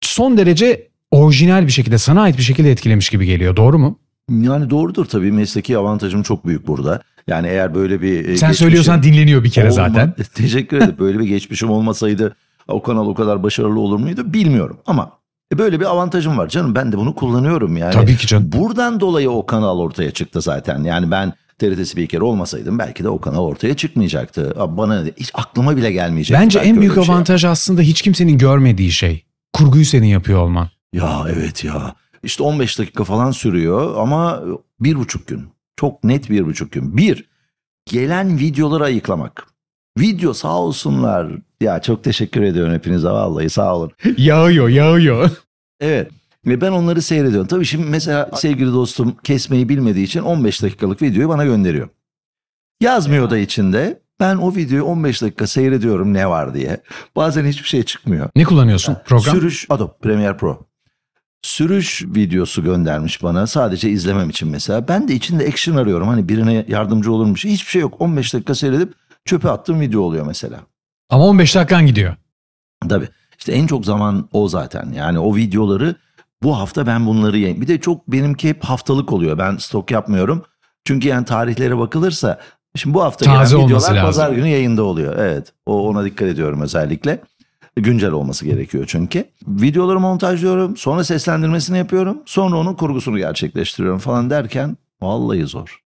son 0.00 0.36
derece 0.36 0.88
orijinal 1.10 1.66
bir 1.66 1.72
şekilde, 1.72 1.98
sana 1.98 2.22
ait 2.22 2.38
bir 2.38 2.42
şekilde 2.42 2.70
etkilemiş 2.70 3.10
gibi 3.10 3.26
geliyor. 3.26 3.56
Doğru 3.56 3.78
mu? 3.78 3.98
Yani 4.30 4.70
doğrudur 4.70 5.04
tabii 5.04 5.32
mesleki 5.32 5.78
avantajım 5.78 6.22
çok 6.22 6.46
büyük 6.46 6.66
burada. 6.66 7.02
Yani 7.26 7.46
eğer 7.48 7.74
böyle 7.74 8.02
bir 8.02 8.28
e, 8.28 8.36
Sen 8.36 8.52
söylüyorsan 8.52 9.02
dinleniyor 9.02 9.44
bir 9.44 9.50
kere 9.50 9.66
olma- 9.70 9.74
zaten. 9.74 10.14
Teşekkür 10.34 10.76
ederim. 10.76 10.96
Böyle 10.98 11.18
bir 11.18 11.24
geçmişim 11.24 11.70
olmasaydı 11.70 12.36
o 12.68 12.82
kanal 12.82 13.06
o 13.06 13.14
kadar 13.14 13.42
başarılı 13.42 13.80
olur 13.80 13.98
muydu 13.98 14.32
bilmiyorum. 14.32 14.78
Ama 14.86 15.12
e, 15.52 15.58
böyle 15.58 15.80
bir 15.80 15.84
avantajım 15.84 16.38
var 16.38 16.48
canım. 16.48 16.74
Ben 16.74 16.92
de 16.92 16.96
bunu 16.96 17.14
kullanıyorum 17.14 17.76
yani. 17.76 17.92
Tabii 17.92 18.16
ki 18.16 18.26
canım. 18.26 18.52
Buradan 18.52 19.00
dolayı 19.00 19.30
o 19.30 19.46
kanal 19.46 19.78
ortaya 19.78 20.10
çıktı 20.10 20.40
zaten. 20.40 20.84
Yani 20.84 21.10
ben 21.10 21.32
TRT 21.58 21.88
spiker 21.88 22.20
olmasaydım 22.20 22.78
belki 22.78 23.04
de 23.04 23.08
o 23.08 23.20
kanal 23.20 23.44
ortaya 23.44 23.76
çıkmayacaktı. 23.76 24.54
Bana 24.68 25.04
hiç 25.16 25.30
aklıma 25.34 25.76
bile 25.76 25.92
gelmeyecekti. 25.92 26.42
Bence 26.42 26.58
en 26.58 26.80
büyük 26.80 26.94
şey. 26.94 27.04
avantaj 27.04 27.44
aslında 27.44 27.82
hiç 27.82 28.02
kimsenin 28.02 28.38
görmediği 28.38 28.92
şey. 28.92 29.24
Kurguyu 29.52 29.84
senin 29.84 30.06
yapıyor 30.06 30.38
olman. 30.38 30.70
Ya 30.92 31.24
evet 31.34 31.64
ya. 31.64 31.94
İşte 32.22 32.42
15 32.42 32.78
dakika 32.78 33.04
falan 33.04 33.30
sürüyor 33.30 33.96
ama 33.96 34.42
bir 34.80 34.96
buçuk 34.96 35.26
gün. 35.26 35.48
Çok 35.76 36.04
net 36.04 36.30
bir 36.30 36.46
buçuk 36.46 36.72
gün. 36.72 36.96
Bir, 36.96 37.24
gelen 37.86 38.38
videoları 38.38 38.84
ayıklamak. 38.84 39.46
Video 39.98 40.34
sağ 40.34 40.58
olsunlar. 40.58 41.28
Ya 41.62 41.82
çok 41.82 42.04
teşekkür 42.04 42.42
ediyorum 42.42 42.74
hepinize 42.74 43.08
vallahi 43.08 43.50
sağ 43.50 43.76
olun. 43.76 43.90
Yağıyor, 44.16 44.68
yağıyor. 44.68 45.30
Evet. 45.80 46.10
Ve 46.46 46.60
ben 46.60 46.72
onları 46.72 47.02
seyrediyorum. 47.02 47.46
Tabii 47.46 47.64
şimdi 47.64 47.86
mesela 47.86 48.30
sevgili 48.34 48.72
dostum 48.72 49.16
kesmeyi 49.24 49.68
bilmediği 49.68 50.04
için 50.04 50.20
15 50.22 50.62
dakikalık 50.62 51.02
videoyu 51.02 51.28
bana 51.28 51.44
gönderiyor. 51.44 51.88
Yazmıyor 52.80 53.30
da 53.30 53.38
içinde. 53.38 54.02
Ben 54.20 54.36
o 54.36 54.54
videoyu 54.54 54.84
15 54.84 55.22
dakika 55.22 55.46
seyrediyorum 55.46 56.14
ne 56.14 56.28
var 56.28 56.54
diye. 56.54 56.80
Bazen 57.16 57.46
hiçbir 57.46 57.68
şey 57.68 57.82
çıkmıyor. 57.82 58.28
Ne 58.36 58.44
kullanıyorsun? 58.44 58.96
Program? 59.04 59.36
Sürüş 59.36 59.66
Adobe 59.70 59.92
Premiere 60.02 60.36
Pro. 60.36 60.66
Sürüş 61.42 62.04
videosu 62.04 62.64
göndermiş 62.64 63.22
bana 63.22 63.46
sadece 63.46 63.90
izlemem 63.90 64.30
için 64.30 64.48
mesela. 64.48 64.88
Ben 64.88 65.08
de 65.08 65.14
içinde 65.14 65.46
action 65.46 65.76
arıyorum. 65.76 66.08
Hani 66.08 66.28
birine 66.28 66.64
yardımcı 66.68 67.12
olurmuş. 67.12 67.44
Hiçbir 67.44 67.70
şey 67.70 67.80
yok. 67.80 68.00
15 68.00 68.34
dakika 68.34 68.54
seyredip 68.54 68.92
çöpe 69.24 69.50
attığım 69.50 69.80
video 69.80 70.00
oluyor 70.00 70.26
mesela. 70.26 70.60
Ama 71.12 71.24
15 71.24 71.54
dakikan 71.54 71.86
gidiyor. 71.86 72.14
Tabii. 72.88 73.08
İşte 73.38 73.52
en 73.52 73.66
çok 73.66 73.84
zaman 73.84 74.28
o 74.32 74.48
zaten. 74.48 74.92
Yani 74.92 75.18
o 75.18 75.36
videoları 75.36 75.94
bu 76.42 76.58
hafta 76.58 76.86
ben 76.86 77.06
bunları 77.06 77.38
yayın. 77.38 77.60
Bir 77.60 77.68
de 77.68 77.80
çok 77.80 78.08
benimki 78.08 78.48
hep 78.48 78.64
haftalık 78.64 79.12
oluyor. 79.12 79.38
Ben 79.38 79.56
stok 79.56 79.90
yapmıyorum. 79.90 80.42
Çünkü 80.84 81.08
yani 81.08 81.24
tarihlere 81.24 81.78
bakılırsa 81.78 82.40
şimdi 82.76 82.94
bu 82.94 83.02
hafta 83.02 83.24
Taze 83.24 83.56
gelen 83.56 83.66
videolar 83.68 83.90
lazım. 83.90 84.02
pazar 84.06 84.32
günü 84.32 84.48
yayında 84.48 84.82
oluyor. 84.82 85.16
Evet. 85.18 85.52
O 85.66 85.88
ona 85.88 86.04
dikkat 86.04 86.28
ediyorum 86.28 86.60
özellikle. 86.60 87.20
Güncel 87.76 88.10
olması 88.10 88.44
gerekiyor 88.44 88.84
çünkü. 88.88 89.24
Videoları 89.46 90.00
montajlıyorum. 90.00 90.76
Sonra 90.76 91.04
seslendirmesini 91.04 91.78
yapıyorum. 91.78 92.22
Sonra 92.26 92.56
onun 92.56 92.74
kurgusunu 92.74 93.18
gerçekleştiriyorum 93.18 93.98
falan 93.98 94.30
derken 94.30 94.76
vallahi 95.02 95.46
zor. 95.46 95.81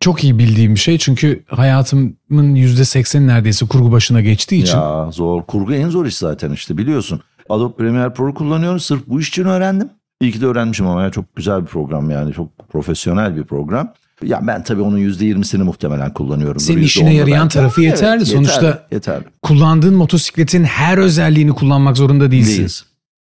Çok 0.00 0.24
iyi 0.24 0.38
bildiğim 0.38 0.74
bir 0.74 0.80
şey 0.80 0.98
çünkü 0.98 1.44
hayatımın 1.46 2.16
%80'i 2.30 3.26
neredeyse 3.26 3.66
kurgu 3.66 3.92
başına 3.92 4.20
geçtiği 4.20 4.62
için. 4.62 4.76
Ya 4.78 5.10
zor. 5.10 5.42
Kurgu 5.42 5.74
en 5.74 5.88
zor 5.88 6.06
iş 6.06 6.16
zaten 6.16 6.50
işte 6.52 6.78
biliyorsun. 6.78 7.20
Adobe 7.48 7.76
Premiere 7.76 8.12
Pro 8.12 8.34
kullanıyorum. 8.34 8.80
Sırf 8.80 9.00
bu 9.06 9.20
iş 9.20 9.28
için 9.28 9.44
öğrendim. 9.44 9.88
İyi 10.20 10.32
ki 10.32 10.40
de 10.40 10.46
öğrenmişim 10.46 10.86
ama 10.86 11.02
ya 11.02 11.10
çok 11.10 11.36
güzel 11.36 11.60
bir 11.60 11.66
program 11.66 12.10
yani. 12.10 12.32
Çok 12.34 12.68
profesyonel 12.68 13.36
bir 13.36 13.44
program. 13.44 13.92
Ya 14.24 14.40
ben 14.46 14.62
tabii 14.62 14.82
onun 14.82 14.98
%20'sini 14.98 15.62
muhtemelen 15.62 16.12
kullanıyorum. 16.12 16.60
Senin 16.60 16.82
işine 16.82 17.14
yarayan 17.14 17.48
tarafı 17.48 17.80
yeterli. 17.82 18.26
Sonuçta- 18.26 18.86
yeterli. 18.92 19.24
Kullandığın 19.42 19.94
motosikletin 19.94 20.64
her 20.64 20.98
özelliğini 20.98 21.52
kullanmak 21.52 21.96
zorunda 21.96 22.30
değilsin. 22.30 22.52
Değiliz. 22.56 22.84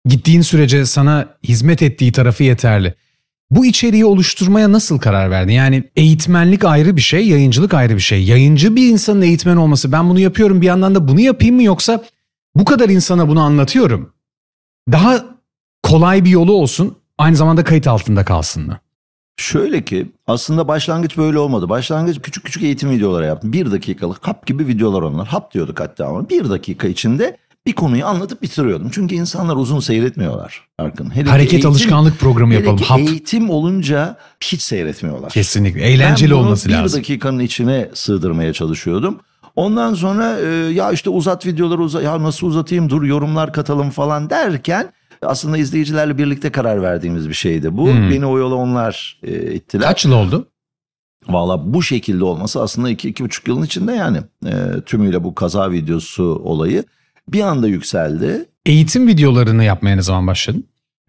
Gittiğin 0.05 0.43
sürece 0.43 0.87
sana 0.87 1.29
hizmet 1.45 1.83
ettiği 1.83 2.13
tarafı 2.13 2.45
yeterli. 2.45 2.95
Bu 3.51 3.67
içeriği 3.67 4.05
oluşturmaya 4.05 4.73
nasıl 4.73 4.99
karar 4.99 5.31
verdin? 5.31 5.53
Yani 5.53 5.91
eğitmenlik 5.97 6.65
ayrı 6.65 6.97
bir 6.97 7.01
şey, 7.01 7.29
yayıncılık 7.29 7.75
ayrı 7.75 7.95
bir 7.95 8.01
şey. 8.01 8.25
Yayıncı 8.25 8.77
bir 8.77 8.91
insanın 8.91 9.23
eğitmen 9.23 9.57
olması, 9.57 9.93
ben 9.93 10.09
bunu 10.09 10.21
yapıyorum 10.21 10.61
bir 10.61 10.67
yandan 10.67 10.95
da 10.95 11.09
bunu 11.09 11.21
yapayım 11.21 11.55
mı 11.57 11.63
yoksa 11.63 12.05
bu 12.55 12.65
kadar 12.65 12.89
insana 12.89 13.29
bunu 13.29 13.41
anlatıyorum. 13.41 14.13
Daha 14.93 15.25
kolay 15.83 16.25
bir 16.25 16.31
yolu 16.31 16.53
olsun, 16.53 16.97
aynı 17.19 17.37
zamanda 17.37 17.65
kayıt 17.65 17.87
altında 17.87 18.25
kalsın 18.25 18.67
mı? 18.67 18.79
Şöyle 19.37 19.85
ki 19.85 20.13
aslında 20.27 20.69
başlangıç 20.69 21.17
böyle 21.17 21.39
olmadı. 21.39 21.69
Başlangıç 21.69 22.23
küçük 22.23 22.45
küçük 22.45 22.63
eğitim 22.63 22.91
videoları 22.91 23.27
yaptım. 23.27 23.53
Bir 23.53 23.71
dakikalık 23.71 24.29
hap 24.29 24.47
gibi 24.47 24.67
videolar 24.67 25.03
onlar. 25.03 25.29
Hap 25.29 25.55
diyorduk 25.55 25.81
hatta 25.81 26.07
ama 26.07 26.29
bir 26.29 26.51
dakika 26.51 26.89
içinde 26.89 27.37
bir 27.67 27.73
konuyu 27.73 28.07
anlatıp 28.07 28.43
bitiriyordum. 28.43 28.89
Çünkü 28.93 29.15
insanlar 29.15 29.57
uzun 29.57 29.81
seyretmiyorlar. 29.81 30.69
Arkın. 30.79 31.15
Hele 31.15 31.31
Hareket 31.31 31.53
eğitim- 31.53 31.71
alışkanlık 31.71 32.19
programı 32.19 32.55
yapalım. 32.55 32.79
Hap. 32.79 32.99
Eğitim 32.99 33.51
olunca 33.51 34.17
hiç 34.45 34.63
seyretmiyorlar. 34.63 35.31
Kesinlikle. 35.31 35.81
Eğlenceli 35.83 36.35
olması 36.35 36.69
bir 36.69 36.75
lazım. 36.75 36.99
dakikanın 37.01 37.39
içine 37.39 37.91
sığdırmaya 37.95 38.53
çalışıyordum. 38.53 39.21
Ondan 39.57 39.95
sonra 39.95 40.39
e, 40.41 40.47
ya 40.73 40.93
işte 40.93 41.11
uzat 41.11 41.47
videoları 41.47 41.83
uza 41.83 42.03
ya 42.03 42.23
nasıl 42.23 42.47
uzatayım 42.47 42.91
dur 42.91 43.03
yorumlar 43.03 43.53
katalım 43.53 43.91
falan 43.91 44.31
derken 44.31 44.93
aslında 45.23 45.59
izleyicilerle 45.59 46.19
birlikte 46.19 46.53
karar 46.53 46.83
verdiğimiz 46.83 47.29
bir 47.29 47.35
şeydi. 47.35 47.77
Bu 47.77 47.87
Hmm. 47.89 48.11
beni 48.11 48.27
o 48.27 48.39
yola 48.39 48.55
onlar 48.55 49.21
e, 49.23 49.53
ittiler. 49.55 49.89
Kaç 49.89 50.05
yıl 50.05 50.13
oldu? 50.13 50.49
Valla 51.29 51.75
bu 51.75 51.83
şekilde 51.83 52.25
olması 52.25 52.63
aslında 52.63 52.91
iki, 52.91 53.09
iki 53.09 53.25
buçuk 53.25 53.49
yılın 53.49 53.63
içinde 53.63 53.93
yani 53.93 54.19
e, 54.47 54.53
tümüyle 54.87 55.25
bu 55.25 55.35
kaza 55.35 55.71
videosu 55.71 56.25
olayı 56.45 56.85
bir 57.33 57.43
anda 57.43 57.69
yükseldi. 57.69 58.49
Eğitim 58.67 59.07
videolarını 59.07 59.65
yapmaya 59.65 59.97
ne 59.97 60.03
zaman 60.03 60.27
başladın? 60.27 60.65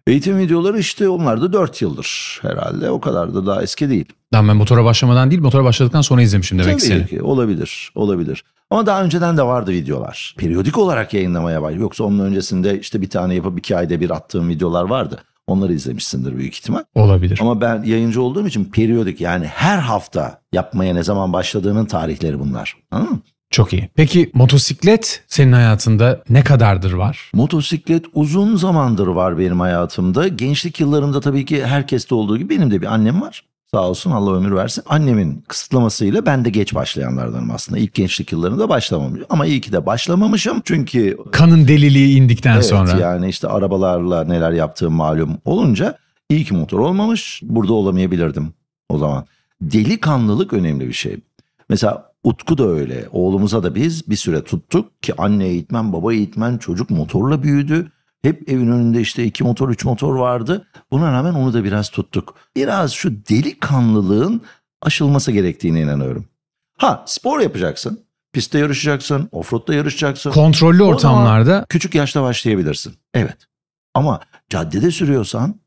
Eğitim 0.06 0.38
videoları 0.38 0.78
işte 0.78 1.08
onlar 1.08 1.42
da 1.42 1.52
dört 1.52 1.82
yıldır 1.82 2.38
herhalde 2.42 2.90
o 2.90 3.00
kadar 3.00 3.34
da 3.34 3.46
daha 3.46 3.62
eski 3.62 3.90
değil. 3.90 4.04
Daha 4.32 4.48
ben 4.48 4.56
motora 4.56 4.84
başlamadan 4.84 5.30
değil, 5.30 5.42
motora 5.42 5.64
başladıktan 5.64 6.00
sonra 6.00 6.22
izlemişim 6.22 6.58
demek 6.58 6.72
Tabii 6.72 6.80
seni. 6.80 7.06
ki 7.06 7.22
olabilir 7.22 7.92
olabilir. 7.94 8.44
Ama 8.70 8.86
daha 8.86 9.04
önceden 9.04 9.36
de 9.36 9.42
vardı 9.42 9.70
videolar. 9.70 10.34
Periyodik 10.38 10.78
olarak 10.78 11.14
yayınlamaya 11.14 11.62
başladı. 11.62 11.80
Yoksa 11.82 12.04
onun 12.04 12.18
öncesinde 12.18 12.80
işte 12.80 13.00
bir 13.00 13.10
tane 13.10 13.34
yapıp 13.34 13.58
iki 13.58 13.76
ayda 13.76 14.00
bir 14.00 14.10
attığım 14.10 14.48
videolar 14.48 14.84
vardı. 14.84 15.18
Onları 15.46 15.72
izlemişsindir 15.72 16.36
büyük 16.36 16.54
ihtimal. 16.54 16.82
Olabilir. 16.94 17.38
Ama 17.42 17.60
ben 17.60 17.82
yayıncı 17.82 18.22
olduğum 18.22 18.46
için 18.46 18.64
periyodik 18.64 19.20
yani 19.20 19.46
her 19.46 19.78
hafta 19.78 20.40
yapmaya 20.52 20.94
ne 20.94 21.02
zaman 21.02 21.32
başladığının 21.32 21.84
tarihleri 21.84 22.38
bunlar. 22.38 22.76
Anladın 22.90 23.12
mı? 23.12 23.20
Çok 23.52 23.72
iyi. 23.72 23.88
Peki 23.94 24.30
motosiklet 24.34 25.24
senin 25.28 25.52
hayatında 25.52 26.22
ne 26.30 26.44
kadardır 26.44 26.92
var? 26.92 27.30
Motosiklet 27.34 28.04
uzun 28.14 28.56
zamandır 28.56 29.06
var 29.06 29.38
benim 29.38 29.60
hayatımda. 29.60 30.28
Gençlik 30.28 30.80
yıllarımda 30.80 31.20
tabii 31.20 31.44
ki 31.44 31.66
herkeste 31.66 32.14
olduğu 32.14 32.38
gibi 32.38 32.50
benim 32.50 32.70
de 32.70 32.80
bir 32.80 32.86
annem 32.86 33.20
var. 33.22 33.44
Sağ 33.74 33.88
olsun 33.88 34.10
Allah 34.10 34.36
ömür 34.36 34.54
versin. 34.56 34.84
Annemin 34.86 35.44
kısıtlamasıyla 35.48 36.26
ben 36.26 36.44
de 36.44 36.50
geç 36.50 36.74
başlayanlardanım 36.74 37.50
aslında. 37.50 37.78
İlk 37.78 37.94
gençlik 37.94 38.32
yıllarında 38.32 38.68
başlamamışım. 38.68 39.26
Ama 39.30 39.46
iyi 39.46 39.60
ki 39.60 39.72
de 39.72 39.86
başlamamışım. 39.86 40.62
Çünkü 40.64 41.16
Kanın 41.32 41.68
deliliği 41.68 42.16
indikten 42.16 42.54
evet 42.54 42.66
sonra. 42.66 42.98
yani 43.00 43.28
işte 43.28 43.48
arabalarla 43.48 44.24
neler 44.24 44.52
yaptığım 44.52 44.92
malum 44.92 45.38
olunca 45.44 45.98
İyi 46.32 46.44
ki 46.44 46.54
motor 46.54 46.78
olmamış. 46.78 47.40
Burada 47.42 47.72
olamayabilirdim 47.72 48.52
o 48.88 48.98
zaman. 48.98 49.26
Delikanlılık 49.62 50.52
önemli 50.52 50.88
bir 50.88 50.92
şey. 50.92 51.16
Mesela 51.68 52.11
Utku 52.24 52.58
da 52.58 52.68
öyle. 52.68 53.08
Oğlumuza 53.12 53.62
da 53.62 53.74
biz 53.74 54.10
bir 54.10 54.16
süre 54.16 54.44
tuttuk 54.44 55.02
ki 55.02 55.14
anne 55.18 55.46
eğitmen, 55.46 55.92
baba 55.92 56.12
eğitmen, 56.12 56.58
çocuk 56.58 56.90
motorla 56.90 57.42
büyüdü. 57.42 57.92
Hep 58.22 58.48
evin 58.48 58.68
önünde 58.68 59.00
işte 59.00 59.24
iki 59.24 59.44
motor, 59.44 59.68
üç 59.68 59.84
motor 59.84 60.14
vardı. 60.14 60.66
Buna 60.90 61.12
rağmen 61.12 61.34
onu 61.34 61.52
da 61.52 61.64
biraz 61.64 61.88
tuttuk. 61.88 62.34
Biraz 62.56 62.92
şu 62.92 63.26
delikanlılığın 63.26 64.42
aşılması 64.82 65.32
gerektiğine 65.32 65.80
inanıyorum. 65.80 66.24
Ha 66.78 67.04
spor 67.06 67.40
yapacaksın. 67.40 68.04
Pistte 68.32 68.58
yarışacaksın, 68.58 69.28
offroad'da 69.32 69.74
yarışacaksın. 69.74 70.30
Kontrollü 70.30 70.82
ortamlarda 70.82 71.66
Küçük 71.68 71.94
yaşta 71.94 72.22
başlayabilirsin. 72.22 72.94
Evet. 73.14 73.36
Ama 73.94 74.20
caddede 74.50 74.90
sürüyorsan 74.90 75.60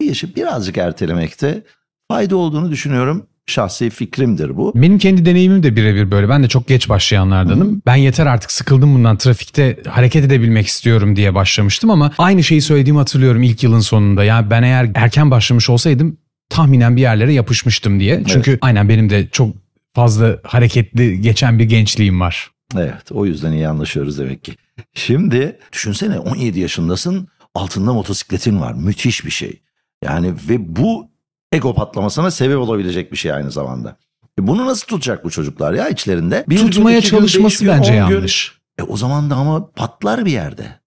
bir 0.00 0.06
yaşı 0.06 0.34
birazcık 0.36 0.78
ertelemekte 0.78 1.64
fayda 2.08 2.36
olduğunu 2.36 2.70
düşünüyorum. 2.70 3.26
Şahsi 3.50 3.90
fikrimdir 3.90 4.56
bu. 4.56 4.72
benim 4.74 4.98
kendi 4.98 5.26
deneyimim 5.26 5.62
de 5.62 5.76
birebir 5.76 6.10
böyle. 6.10 6.28
Ben 6.28 6.42
de 6.42 6.48
çok 6.48 6.68
geç 6.68 6.88
başlayanlardanım. 6.88 7.82
Ben 7.86 7.96
yeter 7.96 8.26
artık 8.26 8.50
sıkıldım 8.52 8.94
bundan 8.94 9.16
trafikte 9.16 9.78
hareket 9.88 10.24
edebilmek 10.24 10.66
istiyorum 10.66 11.16
diye 11.16 11.34
başlamıştım 11.34 11.90
ama 11.90 12.12
aynı 12.18 12.42
şeyi 12.44 12.62
söylediğimi 12.62 12.98
hatırlıyorum 12.98 13.42
ilk 13.42 13.62
yılın 13.62 13.80
sonunda. 13.80 14.24
Yani 14.24 14.50
ben 14.50 14.62
eğer 14.62 14.90
erken 14.94 15.30
başlamış 15.30 15.70
olsaydım 15.70 16.16
tahminen 16.50 16.96
bir 16.96 17.00
yerlere 17.00 17.32
yapışmıştım 17.32 18.00
diye. 18.00 18.22
Çünkü 18.26 18.58
aynen 18.60 18.88
benim 18.88 19.10
de 19.10 19.28
çok 19.32 19.56
fazla 19.94 20.38
hareketli 20.42 21.20
geçen 21.20 21.58
bir 21.58 21.64
gençliğim 21.64 22.20
var. 22.20 22.50
Evet 22.76 23.12
o 23.12 23.26
yüzden 23.26 23.52
iyi 23.52 23.68
anlaşıyoruz 23.68 24.18
demek 24.18 24.44
ki. 24.44 24.52
Şimdi 24.94 25.58
düşünsene 25.72 26.18
17 26.18 26.60
yaşındasın 26.60 27.28
altında 27.54 27.92
motosikletin 27.92 28.60
var. 28.60 28.72
Müthiş 28.72 29.24
bir 29.24 29.30
şey. 29.30 29.60
Yani 30.04 30.32
ve 30.48 30.76
bu 30.76 31.10
ego 31.52 31.74
patlamasına 31.74 32.30
sebep 32.30 32.58
olabilecek 32.58 33.12
bir 33.12 33.16
şey 33.16 33.32
aynı 33.32 33.50
zamanda. 33.50 33.96
E 34.40 34.46
bunu 34.46 34.66
nasıl 34.66 34.86
tutacak 34.86 35.24
bu 35.24 35.30
çocuklar 35.30 35.72
ya 35.72 35.88
içlerinde? 35.88 36.44
Bir 36.48 36.58
Tutmaya 36.58 36.98
gün, 37.00 37.08
çalışması 37.08 37.64
gün, 37.64 37.72
bence 37.72 37.90
on 38.02 38.08
gün. 38.08 38.14
yanlış. 38.14 38.58
E 38.78 38.82
o 38.82 38.96
zaman 38.96 39.30
da 39.30 39.34
ama 39.36 39.70
patlar 39.70 40.24
bir 40.24 40.32
yerde. 40.32 40.80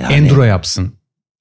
Yani, 0.00 0.14
Enduro 0.14 0.42
yapsın. 0.42 0.92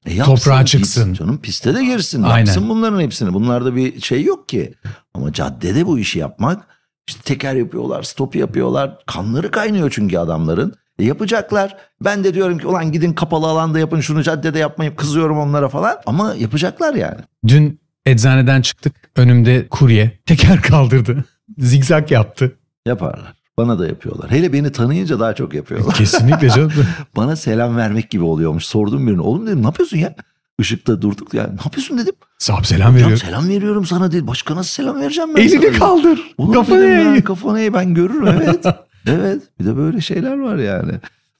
e 0.05 0.13
yapsın, 0.13 0.35
toprağa 0.35 0.65
çıksın. 0.65 1.13
Canım 1.13 1.41
piste 1.41 1.75
de 1.75 1.85
girsin. 1.85 2.23
Aynen. 2.23 2.45
Yapsın 2.45 2.69
bunların 2.69 2.99
hepsini. 3.01 3.33
Bunlarda 3.33 3.75
bir 3.75 4.01
şey 4.01 4.23
yok 4.23 4.49
ki. 4.49 4.73
Ama 5.13 5.33
caddede 5.33 5.85
bu 5.85 5.99
işi 5.99 6.19
yapmak 6.19 6.67
işte 7.07 7.21
teker 7.21 7.55
yapıyorlar, 7.55 8.03
stop 8.03 8.35
yapıyorlar. 8.35 8.97
Kanları 9.05 9.51
kaynıyor 9.51 9.91
çünkü 9.91 10.17
adamların. 10.17 10.73
E 10.99 11.05
yapacaklar. 11.05 11.77
Ben 12.01 12.23
de 12.23 12.33
diyorum 12.33 12.57
ki 12.57 12.67
ulan 12.67 12.91
gidin 12.91 13.13
kapalı 13.13 13.47
alanda 13.47 13.79
yapın 13.79 13.99
şunu 13.99 14.23
caddede 14.23 14.59
yapmayın 14.59 14.95
kızıyorum 14.95 15.37
onlara 15.39 15.69
falan. 15.69 15.97
Ama 16.05 16.35
yapacaklar 16.37 16.93
yani. 16.93 17.19
Dün 17.47 17.78
eczaneden 18.05 18.61
çıktık. 18.61 18.95
Önümde 19.15 19.67
kurye 19.67 20.19
teker 20.25 20.61
kaldırdı. 20.61 21.25
Zigzag 21.57 22.11
yaptı. 22.11 22.55
Yaparlar. 22.85 23.33
Bana 23.57 23.79
da 23.79 23.87
yapıyorlar. 23.87 24.31
Hele 24.31 24.53
beni 24.53 24.71
tanıyınca 24.71 25.19
daha 25.19 25.35
çok 25.35 25.53
yapıyorlar. 25.53 25.95
Kesinlikle 25.95 26.49
canım. 26.49 26.71
Bana 27.15 27.35
selam 27.35 27.77
vermek 27.77 28.09
gibi 28.09 28.23
oluyormuş. 28.23 28.65
Sordum 28.65 29.07
birine. 29.07 29.21
Oğlum 29.21 29.47
dedim 29.47 29.61
ne 29.61 29.65
yapıyorsun 29.65 29.97
ya? 29.97 30.15
Işıkta 30.59 31.01
durduk 31.01 31.33
ya. 31.33 31.43
Ne 31.43 31.61
yapıyorsun 31.65 31.97
dedim. 31.97 32.13
Sahip 32.37 32.67
selam 32.67 32.95
veriyor. 32.95 33.17
selam 33.17 33.49
veriyorum 33.49 33.85
sana 33.85 34.11
dedi. 34.11 34.27
Başka 34.27 34.55
nasıl 34.55 34.69
selam 34.69 35.01
vereceğim 35.01 35.29
ben 35.35 35.47
sana 35.47 35.59
Elini 35.59 35.61
dedi. 35.61 35.79
kaldır. 35.79 36.19
Dedim 36.39 36.83
ya, 36.83 37.15
eğ. 37.15 37.21
Kafanı 37.21 37.61
eğ 37.61 37.73
ben 37.73 37.93
görürüm 37.93 38.27
evet. 38.43 38.65
evet 39.07 39.41
bir 39.59 39.65
de 39.65 39.77
böyle 39.77 40.01
şeyler 40.01 40.39
var 40.39 40.55
yani. 40.57 40.91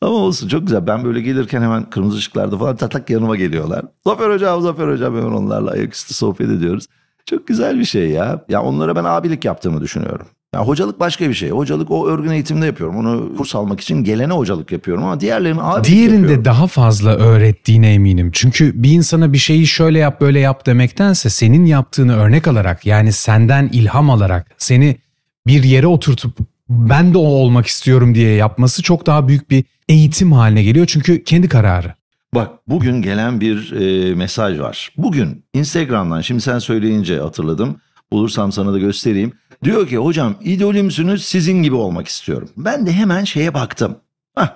Ama 0.02 0.14
olsun 0.16 0.48
çok 0.48 0.62
güzel. 0.62 0.88
Ben 0.88 1.04
böyle 1.04 1.22
gelirken 1.22 1.62
hemen 1.62 1.90
kırmızı 1.90 2.18
ışıklarda 2.18 2.58
falan 2.58 2.76
tatak 2.76 3.10
yanıma 3.10 3.36
geliyorlar. 3.36 3.86
Zafer 4.08 4.30
hocam 4.30 4.62
Zafer 4.62 4.88
hocam 4.88 5.18
hemen 5.18 5.32
onlarla 5.32 5.72
ayaküstü 5.72 6.14
sohbet 6.14 6.50
ediyoruz. 6.50 6.86
Çok 7.26 7.48
güzel 7.48 7.80
bir 7.80 7.86
şey 7.86 8.10
ya. 8.10 8.46
Ya 8.50 8.62
onlara 8.62 8.96
ben 8.96 9.04
abilik 9.04 9.46
yaptığımı 9.46 9.82
düşünüyorum. 9.82 10.28
Ya 10.54 10.66
hocalık 10.66 11.00
başka 11.00 11.30
bir 11.30 11.34
şey. 11.34 11.50
Hocalık 11.50 11.92
o 11.92 12.08
örgün 12.08 12.32
eğitimde 12.32 12.66
yapıyorum. 12.66 12.98
Onu 12.98 13.38
kurs 13.38 13.56
almak 13.56 13.80
için 13.82 14.04
gelene 14.04 14.34
hocalık 14.34 14.72
yapıyorum 14.72 15.04
ama 15.04 15.20
diğerlerini 15.20 15.62
abilik 15.62 15.92
Diğerinde 15.94 16.16
yapıyorum. 16.16 16.46
daha 16.46 16.68
fazla 16.68 17.16
öğrettiğine 17.16 17.94
eminim. 17.94 18.30
Çünkü 18.34 18.84
bir 18.84 18.92
insana 18.92 19.34
bir 19.34 19.38
şeyi 19.38 19.68
şöyle 19.68 20.00
yap 20.00 20.22
böyle 20.22 20.40
yap 20.40 20.66
demektense 20.66 21.30
senin 21.30 21.66
yaptığını 21.66 22.16
örnek 22.16 22.48
alarak 22.48 22.86
yani 22.86 23.12
senden 23.12 23.70
ilham 23.74 24.10
alarak 24.10 24.48
seni 24.58 24.98
bir 25.48 25.64
yere 25.64 25.88
oturtup 25.88 26.38
ben 26.70 27.14
de 27.14 27.18
o 27.18 27.22
olmak 27.22 27.68
istiyorum 27.68 28.16
diye 28.16 28.36
yapması 28.36 28.84
çok 28.84 29.06
daha 29.06 29.28
büyük 29.28 29.50
bir 29.52 29.64
eğitim 29.90 30.32
haline 30.32 30.64
geliyor. 30.64 30.86
Çünkü 30.86 31.24
kendi 31.24 31.50
kararı. 31.50 31.94
Bak 32.36 32.52
bugün 32.68 33.02
gelen 33.02 33.42
bir 33.42 33.72
e, 33.72 34.16
mesaj 34.16 34.60
var. 34.60 34.94
Bugün 34.98 35.46
Instagram'dan 35.54 36.22
şimdi 36.22 36.42
sen 36.42 36.60
söyleyince 36.60 37.20
hatırladım. 37.20 37.82
Bulursam 38.12 38.52
sana 38.52 38.74
da 38.74 38.80
göstereyim. 38.80 39.32
Diyor 39.64 39.88
ki 39.88 39.98
hocam 39.98 40.36
idolümsünüz 40.42 41.26
sizin 41.26 41.64
gibi 41.64 41.76
olmak 41.76 42.08
istiyorum. 42.08 42.50
Ben 42.58 42.86
de 42.86 42.92
hemen 42.92 43.24
şeye 43.24 43.54
baktım. 43.54 43.98
Hah 44.36 44.56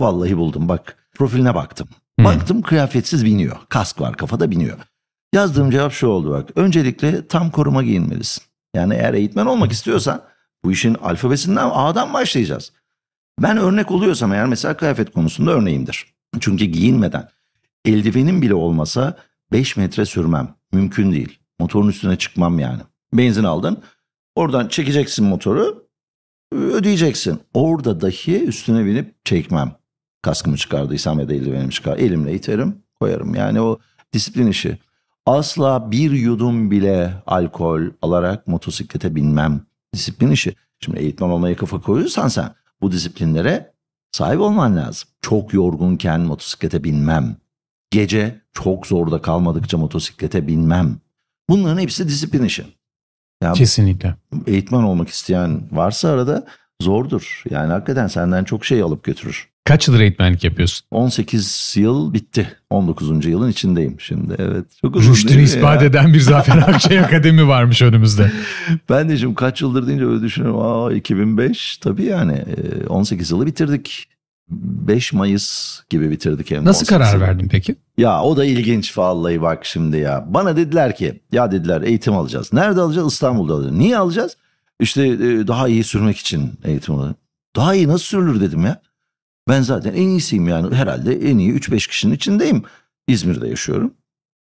vallahi 0.00 0.36
buldum 0.36 0.68
bak 0.68 0.96
profiline 1.14 1.54
baktım. 1.54 1.88
Hmm. 2.18 2.24
Baktım 2.24 2.62
kıyafetsiz 2.62 3.24
biniyor. 3.24 3.56
Kask 3.68 4.00
var 4.00 4.16
kafada 4.16 4.50
biniyor. 4.50 4.78
Yazdığım 5.34 5.70
cevap 5.70 5.92
şu 5.92 6.06
oldu 6.06 6.30
bak. 6.30 6.48
Öncelikle 6.56 7.26
tam 7.26 7.50
koruma 7.50 7.82
giyinmelisin. 7.82 8.44
Yani 8.74 8.94
eğer 8.94 9.14
eğitmen 9.14 9.46
olmak 9.46 9.72
istiyorsan 9.72 10.22
bu 10.64 10.72
işin 10.72 10.94
alfabesinden 10.94 11.70
A'dan 11.72 12.14
başlayacağız. 12.14 12.72
Ben 13.42 13.56
örnek 13.56 13.90
oluyorsam 13.90 14.32
eğer 14.32 14.46
mesela 14.46 14.76
kıyafet 14.76 15.12
konusunda 15.12 15.50
örneğimdir. 15.50 16.06
Çünkü 16.40 16.64
giyinmeden 16.64 17.28
eldivenim 17.84 18.42
bile 18.42 18.54
olmasa 18.54 19.16
5 19.52 19.76
metre 19.76 20.04
sürmem. 20.04 20.54
Mümkün 20.72 21.12
değil. 21.12 21.38
Motorun 21.60 21.88
üstüne 21.88 22.16
çıkmam 22.16 22.58
yani. 22.58 22.82
Benzin 23.14 23.44
aldın. 23.44 23.82
Oradan 24.34 24.68
çekeceksin 24.68 25.26
motoru. 25.26 25.88
Ödeyeceksin. 26.52 27.40
Orada 27.54 28.00
dahi 28.00 28.44
üstüne 28.44 28.84
binip 28.84 29.24
çekmem. 29.24 29.72
Kaskımı 30.22 30.56
çıkardıysam 30.56 31.18
ya 31.20 31.28
da 31.28 31.34
eldivenimi 31.34 31.72
çıkar. 31.72 31.96
Elimle 31.98 32.34
iterim 32.34 32.82
koyarım. 33.00 33.34
Yani 33.34 33.60
o 33.60 33.78
disiplin 34.12 34.46
işi. 34.46 34.78
Asla 35.26 35.90
bir 35.90 36.10
yudum 36.10 36.70
bile 36.70 37.22
alkol 37.26 37.82
alarak 38.02 38.46
motosiklete 38.46 39.14
binmem. 39.14 39.60
Disiplin 39.94 40.30
işi. 40.30 40.54
Şimdi 40.80 40.98
eğitmen 40.98 41.28
olmaya 41.28 41.56
kafa 41.56 41.80
koyuyorsan 41.80 42.28
sen 42.28 42.54
bu 42.84 42.92
disiplinlere 42.92 43.72
sahip 44.12 44.40
olman 44.40 44.76
lazım. 44.76 45.08
Çok 45.22 45.54
yorgunken 45.54 46.20
motosiklete 46.20 46.84
binmem. 46.84 47.36
Gece 47.90 48.40
çok 48.52 48.86
zorda 48.86 49.22
kalmadıkça 49.22 49.78
motosiklete 49.78 50.46
binmem. 50.46 50.96
Bunların 51.48 51.78
hepsi 51.80 52.08
disiplin 52.08 52.42
işi. 52.42 52.64
Ya 53.42 53.52
Kesinlikle. 53.52 54.14
eğitmen 54.46 54.82
olmak 54.82 55.08
isteyen 55.08 55.62
varsa 55.72 56.08
arada 56.08 56.46
zordur. 56.82 57.42
Yani 57.50 57.72
hakikaten 57.72 58.06
senden 58.06 58.44
çok 58.44 58.64
şey 58.64 58.82
alıp 58.82 59.04
götürür. 59.04 59.50
Kaç 59.64 59.88
yıldır 59.88 60.00
eğitmenlik 60.00 60.44
yapıyorsun? 60.44 60.86
18 60.90 61.74
yıl 61.76 62.14
bitti. 62.14 62.48
19. 62.70 63.26
yılın 63.26 63.50
içindeyim 63.50 64.00
şimdi. 64.00 64.34
Evet. 64.38 64.64
Çok 64.80 64.96
uzun 64.96 65.12
Rüştünü 65.12 65.42
ispat 65.42 65.82
ya? 65.82 65.88
eden 65.88 66.14
bir 66.14 66.20
Zafer 66.20 66.56
Akçay 66.68 66.98
Akademi 66.98 67.48
varmış 67.48 67.82
önümüzde. 67.82 68.32
Ben 68.90 69.08
de 69.08 69.16
şimdi 69.18 69.34
kaç 69.34 69.62
yıldır 69.62 69.86
deyince 69.86 70.06
öyle 70.06 70.22
düşünüyorum. 70.22 70.60
Aa 70.60 70.92
2005 70.92 71.76
tabii 71.76 72.04
yani 72.04 72.32
e, 72.82 72.86
18 72.86 73.30
yılı 73.30 73.46
bitirdik. 73.46 74.08
5 74.48 75.12
Mayıs 75.12 75.80
gibi 75.90 76.10
bitirdik 76.10 76.50
hem 76.50 76.64
Nasıl 76.64 76.80
18 76.80 76.88
karar 76.88 77.20
verdin 77.20 77.48
peki? 77.48 77.76
Ya 77.98 78.22
o 78.22 78.36
da 78.36 78.44
ilginç 78.44 78.98
vallahi 78.98 79.42
bak 79.42 79.64
şimdi 79.64 79.96
ya. 79.96 80.24
Bana 80.28 80.56
dediler 80.56 80.96
ki 80.96 81.20
ya 81.32 81.52
dediler 81.52 81.82
eğitim 81.82 82.14
alacağız. 82.14 82.52
Nerede 82.52 82.80
alacağız? 82.80 83.12
İstanbul'da 83.12 83.54
alacağız. 83.54 83.76
Niye 83.76 83.98
alacağız? 83.98 84.36
İşte 84.80 85.06
e, 85.06 85.46
daha 85.48 85.68
iyi 85.68 85.84
sürmek 85.84 86.16
için 86.16 86.52
eğitim 86.64 86.94
alacağız. 86.94 87.16
Daha 87.56 87.74
iyi 87.74 87.88
nasıl 87.88 88.04
sürülür 88.04 88.40
dedim 88.40 88.64
ya. 88.64 88.80
Ben 89.48 89.62
zaten 89.62 89.94
en 89.94 90.08
iyisiyim 90.08 90.48
yani 90.48 90.74
herhalde 90.74 91.30
en 91.30 91.38
iyi 91.38 91.52
3-5 91.52 91.88
kişinin 91.88 92.14
içindeyim. 92.14 92.62
İzmir'de 93.08 93.48
yaşıyorum. 93.48 93.90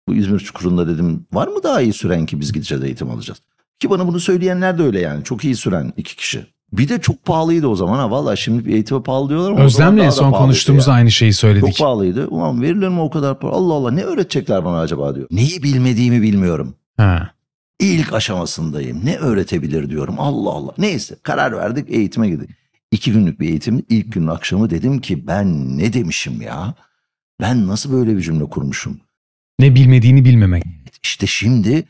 Bu 0.08 0.14
İzmir 0.14 0.40
çukurunda 0.40 0.88
dedim 0.88 1.26
var 1.32 1.48
mı 1.48 1.62
daha 1.62 1.80
iyi 1.80 1.92
süren 1.92 2.26
ki 2.26 2.40
biz 2.40 2.52
gideceğiz 2.52 2.84
eğitim 2.84 3.10
alacağız. 3.10 3.40
Ki 3.80 3.90
bana 3.90 4.06
bunu 4.06 4.20
söyleyenler 4.20 4.78
de 4.78 4.82
öyle 4.82 5.00
yani 5.00 5.24
çok 5.24 5.44
iyi 5.44 5.56
süren 5.56 5.92
iki 5.96 6.16
kişi. 6.16 6.46
Bir 6.72 6.88
de 6.88 7.00
çok 7.00 7.24
pahalıydı 7.24 7.66
o 7.68 7.76
zaman 7.76 7.98
ha 7.98 8.10
valla 8.10 8.36
şimdi 8.36 8.64
bir 8.66 8.74
eğitime 8.74 9.02
pahalı 9.02 9.28
diyorlar 9.28 9.50
ama 9.50 9.64
Özlem'le 9.64 9.98
en 9.98 10.10
son 10.10 10.22
pahalıydı 10.22 10.38
konuştuğumuzda 10.42 10.90
yani. 10.90 10.98
aynı 10.98 11.10
şeyi 11.10 11.32
Çok 11.32 11.38
söyledik. 11.40 11.78
pahalıydı. 11.78 12.26
Ulan 12.28 12.62
verilir 12.62 12.88
mi 12.88 13.00
o 13.00 13.10
kadar 13.10 13.40
para? 13.40 13.52
Allah 13.52 13.74
Allah 13.74 13.90
ne 13.90 14.02
öğretecekler 14.02 14.64
bana 14.64 14.80
acaba 14.80 15.14
diyor. 15.14 15.26
Neyi 15.30 15.62
bilmediğimi 15.62 16.22
bilmiyorum. 16.22 16.74
Ha. 16.96 17.30
İlk 17.80 18.12
aşamasındayım. 18.12 19.00
Ne 19.04 19.16
öğretebilir 19.16 19.90
diyorum. 19.90 20.14
Allah 20.18 20.50
Allah. 20.50 20.72
Neyse 20.78 21.16
karar 21.22 21.56
verdik 21.56 21.90
eğitime 21.90 22.28
gittik. 22.28 22.50
İki 22.96 23.12
günlük 23.12 23.40
bir 23.40 23.48
eğitim. 23.48 23.86
İlk 23.88 24.12
günün 24.12 24.26
akşamı 24.26 24.70
dedim 24.70 25.00
ki 25.00 25.26
ben 25.26 25.78
ne 25.78 25.92
demişim 25.92 26.42
ya? 26.42 26.74
Ben 27.40 27.66
nasıl 27.66 27.92
böyle 27.92 28.16
bir 28.16 28.22
cümle 28.22 28.44
kurmuşum? 28.44 29.00
Ne 29.60 29.74
bilmediğini 29.74 30.24
bilmemek. 30.24 30.64
İşte 31.02 31.26
şimdi 31.26 31.84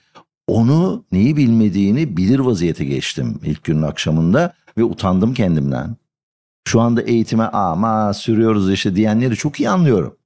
onu 0.47 1.05
neyi 1.13 1.37
bilmediğini 1.37 2.17
bilir 2.17 2.39
vaziyete 2.39 2.85
geçtim 2.85 3.41
ilk 3.45 3.65
günün 3.65 3.83
akşamında 3.83 4.55
ve 4.79 4.85
utandım 4.85 5.35
kendimden. 5.35 5.97
Şu 6.69 6.81
anda 6.81 7.03
eğitime 7.03 7.45
ama 7.45 8.15
sürüyoruz 8.15 8.73
işte 8.73 8.97
diyenleri 8.97 9.37
çok 9.37 9.61
iyi 9.61 9.71
anlıyorum. 9.71 10.17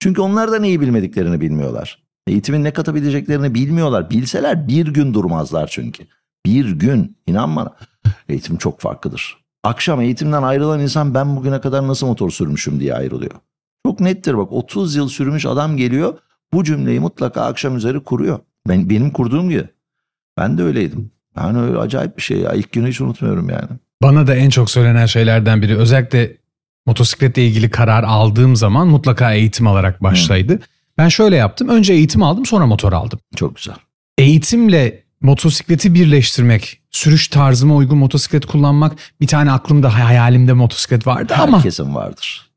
Çünkü 0.00 0.20
onlar 0.20 0.52
da 0.52 0.58
neyi 0.58 0.80
bilmediklerini 0.80 1.40
bilmiyorlar. 1.40 2.02
Eğitimin 2.26 2.64
ne 2.64 2.72
katabileceklerini 2.72 3.54
bilmiyorlar. 3.54 4.10
Bilseler 4.10 4.68
bir 4.68 4.86
gün 4.86 5.14
durmazlar 5.14 5.68
çünkü. 5.72 6.06
Bir 6.46 6.70
gün 6.70 7.16
inan 7.26 7.56
bana. 7.56 7.76
Eğitim 8.28 8.56
çok 8.56 8.80
farklıdır. 8.80 9.45
Akşam 9.66 10.00
eğitimden 10.00 10.42
ayrılan 10.42 10.80
insan 10.80 11.14
ben 11.14 11.36
bugüne 11.36 11.60
kadar 11.60 11.88
nasıl 11.88 12.06
motor 12.06 12.30
sürmüşüm 12.30 12.80
diye 12.80 12.94
ayrılıyor. 12.94 13.32
Çok 13.86 14.00
nettir 14.00 14.38
bak 14.38 14.52
30 14.52 14.96
yıl 14.96 15.08
sürmüş 15.08 15.46
adam 15.46 15.76
geliyor 15.76 16.18
bu 16.52 16.64
cümleyi 16.64 17.00
mutlaka 17.00 17.42
akşam 17.42 17.76
üzeri 17.76 18.00
kuruyor. 18.00 18.38
Ben, 18.68 18.90
benim 18.90 19.10
kurduğum 19.10 19.50
gibi. 19.50 19.64
Ben 20.36 20.58
de 20.58 20.62
öyleydim. 20.62 21.10
Yani 21.36 21.58
öyle 21.58 21.78
acayip 21.78 22.16
bir 22.16 22.22
şey 22.22 22.38
ya. 22.38 22.52
İlk 22.52 22.72
günü 22.72 22.88
hiç 22.88 23.00
unutmuyorum 23.00 23.50
yani. 23.50 23.68
Bana 24.02 24.26
da 24.26 24.34
en 24.34 24.50
çok 24.50 24.70
söylenen 24.70 25.06
şeylerden 25.06 25.62
biri 25.62 25.76
özellikle 25.76 26.36
motosikletle 26.86 27.46
ilgili 27.46 27.70
karar 27.70 28.02
aldığım 28.02 28.56
zaman 28.56 28.88
mutlaka 28.88 29.32
eğitim 29.32 29.66
alarak 29.66 30.02
başlaydı. 30.02 30.58
Ben 30.98 31.08
şöyle 31.08 31.36
yaptım. 31.36 31.68
Önce 31.68 31.92
eğitim 31.92 32.22
aldım 32.22 32.46
sonra 32.46 32.66
motor 32.66 32.92
aldım. 32.92 33.18
Çok 33.36 33.56
güzel. 33.56 33.76
Eğitimle 34.18 35.02
motosikleti 35.20 35.94
birleştirmek, 35.94 36.80
sürüş 36.96 37.28
tarzıma 37.28 37.74
uygun 37.74 37.98
motosiklet 37.98 38.46
kullanmak 38.46 38.96
bir 39.20 39.26
tane 39.26 39.50
aklımda 39.52 39.94
hayalimde 39.94 40.52
motosiklet 40.52 41.06
vardı 41.06 41.34
ama 41.38 41.58
Herkesin 41.58 41.94
vardır. 41.94 42.50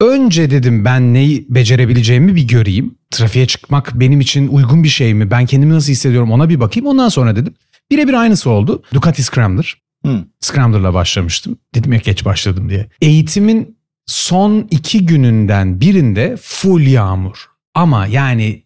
önce 0.00 0.50
dedim 0.50 0.84
ben 0.84 1.14
neyi 1.14 1.46
becerebileceğimi 1.50 2.34
bir 2.36 2.48
göreyim. 2.48 2.94
Trafiğe 3.10 3.46
çıkmak 3.46 3.90
benim 3.94 4.20
için 4.20 4.48
uygun 4.48 4.84
bir 4.84 4.88
şey 4.88 5.14
mi? 5.14 5.30
Ben 5.30 5.46
kendimi 5.46 5.74
nasıl 5.74 5.92
hissediyorum 5.92 6.32
ona 6.32 6.48
bir 6.48 6.60
bakayım. 6.60 6.86
Ondan 6.86 7.08
sonra 7.08 7.36
dedim. 7.36 7.54
Birebir 7.90 8.14
aynısı 8.14 8.50
oldu. 8.50 8.82
Ducati 8.94 9.22
Scrambler. 9.22 9.74
Hı. 10.06 10.24
Scrambler'la 10.40 10.94
başlamıştım. 10.94 11.58
Dedim 11.74 11.92
ya 11.92 11.98
geç 12.04 12.24
başladım 12.24 12.68
diye. 12.70 12.88
Eğitimin 13.00 13.76
son 14.06 14.66
iki 14.70 15.06
gününden 15.06 15.80
birinde 15.80 16.36
full 16.42 16.80
yağmur. 16.86 17.46
Ama 17.74 18.06
yani 18.06 18.62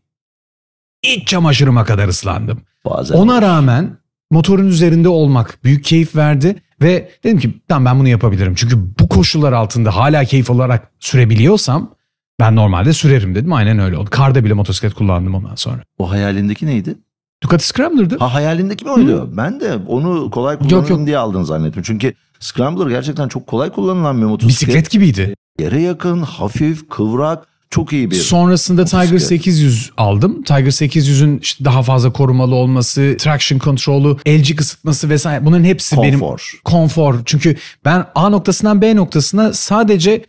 iç 1.03 1.29
çamaşırıma 1.29 1.85
kadar 1.85 2.09
ıslandım. 2.09 2.61
Bazen 2.85 3.15
Ona 3.15 3.33
olur. 3.33 3.43
rağmen 3.43 3.99
motorun 4.31 4.67
üzerinde 4.67 5.09
olmak 5.09 5.59
büyük 5.65 5.85
keyif 5.85 6.17
verdi 6.17 6.63
ve 6.83 7.11
dedim 7.25 7.39
ki 7.39 7.61
tamam 7.69 7.85
ben 7.85 8.01
bunu 8.01 8.09
yapabilirim. 8.09 8.55
Çünkü 8.57 8.77
bu 9.01 9.09
koşullar 9.09 9.53
altında 9.53 9.97
hala 9.97 10.25
keyif 10.25 10.51
olarak 10.51 10.91
sürebiliyorsam 11.01 11.95
ben 12.41 12.57
normalde 12.57 12.93
sürerim 12.93 13.35
dedim. 13.35 13.53
Aynen 13.53 13.79
öyle 13.79 13.97
oldu. 13.99 14.11
Karda 14.11 14.45
bile 14.45 14.53
motosiklet 14.53 14.95
kullandım 14.95 15.35
ondan 15.35 15.55
sonra. 15.55 15.83
O 15.99 16.11
hayalindeki 16.11 16.67
neydi? 16.67 16.95
Ducati 17.43 17.67
Scrambler'dı. 17.67 18.19
Ha 18.19 18.35
hayalindeki 18.35 18.85
mi 18.85 18.91
oydu? 18.91 19.31
Ben 19.37 19.61
de 19.61 19.77
onu 19.87 20.31
kolay 20.31 20.59
kullanırım 20.59 20.99
yok. 20.99 21.07
diye 21.07 21.19
aldın 21.19 21.43
zannettim. 21.43 21.83
Çünkü 21.83 22.15
Scrambler 22.41 22.87
gerçekten 22.87 23.29
çok 23.29 23.47
kolay 23.47 23.71
kullanılan 23.71 24.19
bir 24.21 24.27
motosiklet. 24.27 24.69
Bisiklet 24.69 24.91
gibiydi. 24.91 25.35
Yere 25.61 25.83
yakın, 25.83 26.23
hafif, 26.23 26.89
kıvrak, 26.89 27.47
çok 27.71 27.93
iyi 27.93 28.11
bir. 28.11 28.17
Sonrasında 28.17 28.85
Tiger 28.85 28.99
motosiklet. 29.05 29.29
800 29.29 29.91
aldım. 29.97 30.43
Tiger 30.43 30.67
800'ün 30.71 31.39
işte 31.39 31.65
daha 31.65 31.83
fazla 31.83 32.13
korumalı 32.13 32.55
olması, 32.55 33.17
traction 33.19 33.59
control'u, 33.59 34.19
elcik 34.27 34.61
ısıtması 34.61 35.09
vesaire 35.09 35.45
bunların 35.45 35.65
hepsi 35.65 35.97
benim 35.97 36.21
Konfor. 36.21 36.61
konfor. 36.65 37.15
Çünkü 37.25 37.57
ben 37.85 38.07
A 38.15 38.29
noktasından 38.29 38.83
B 38.83 38.97
noktasına 38.97 39.53
sadece 39.53 40.25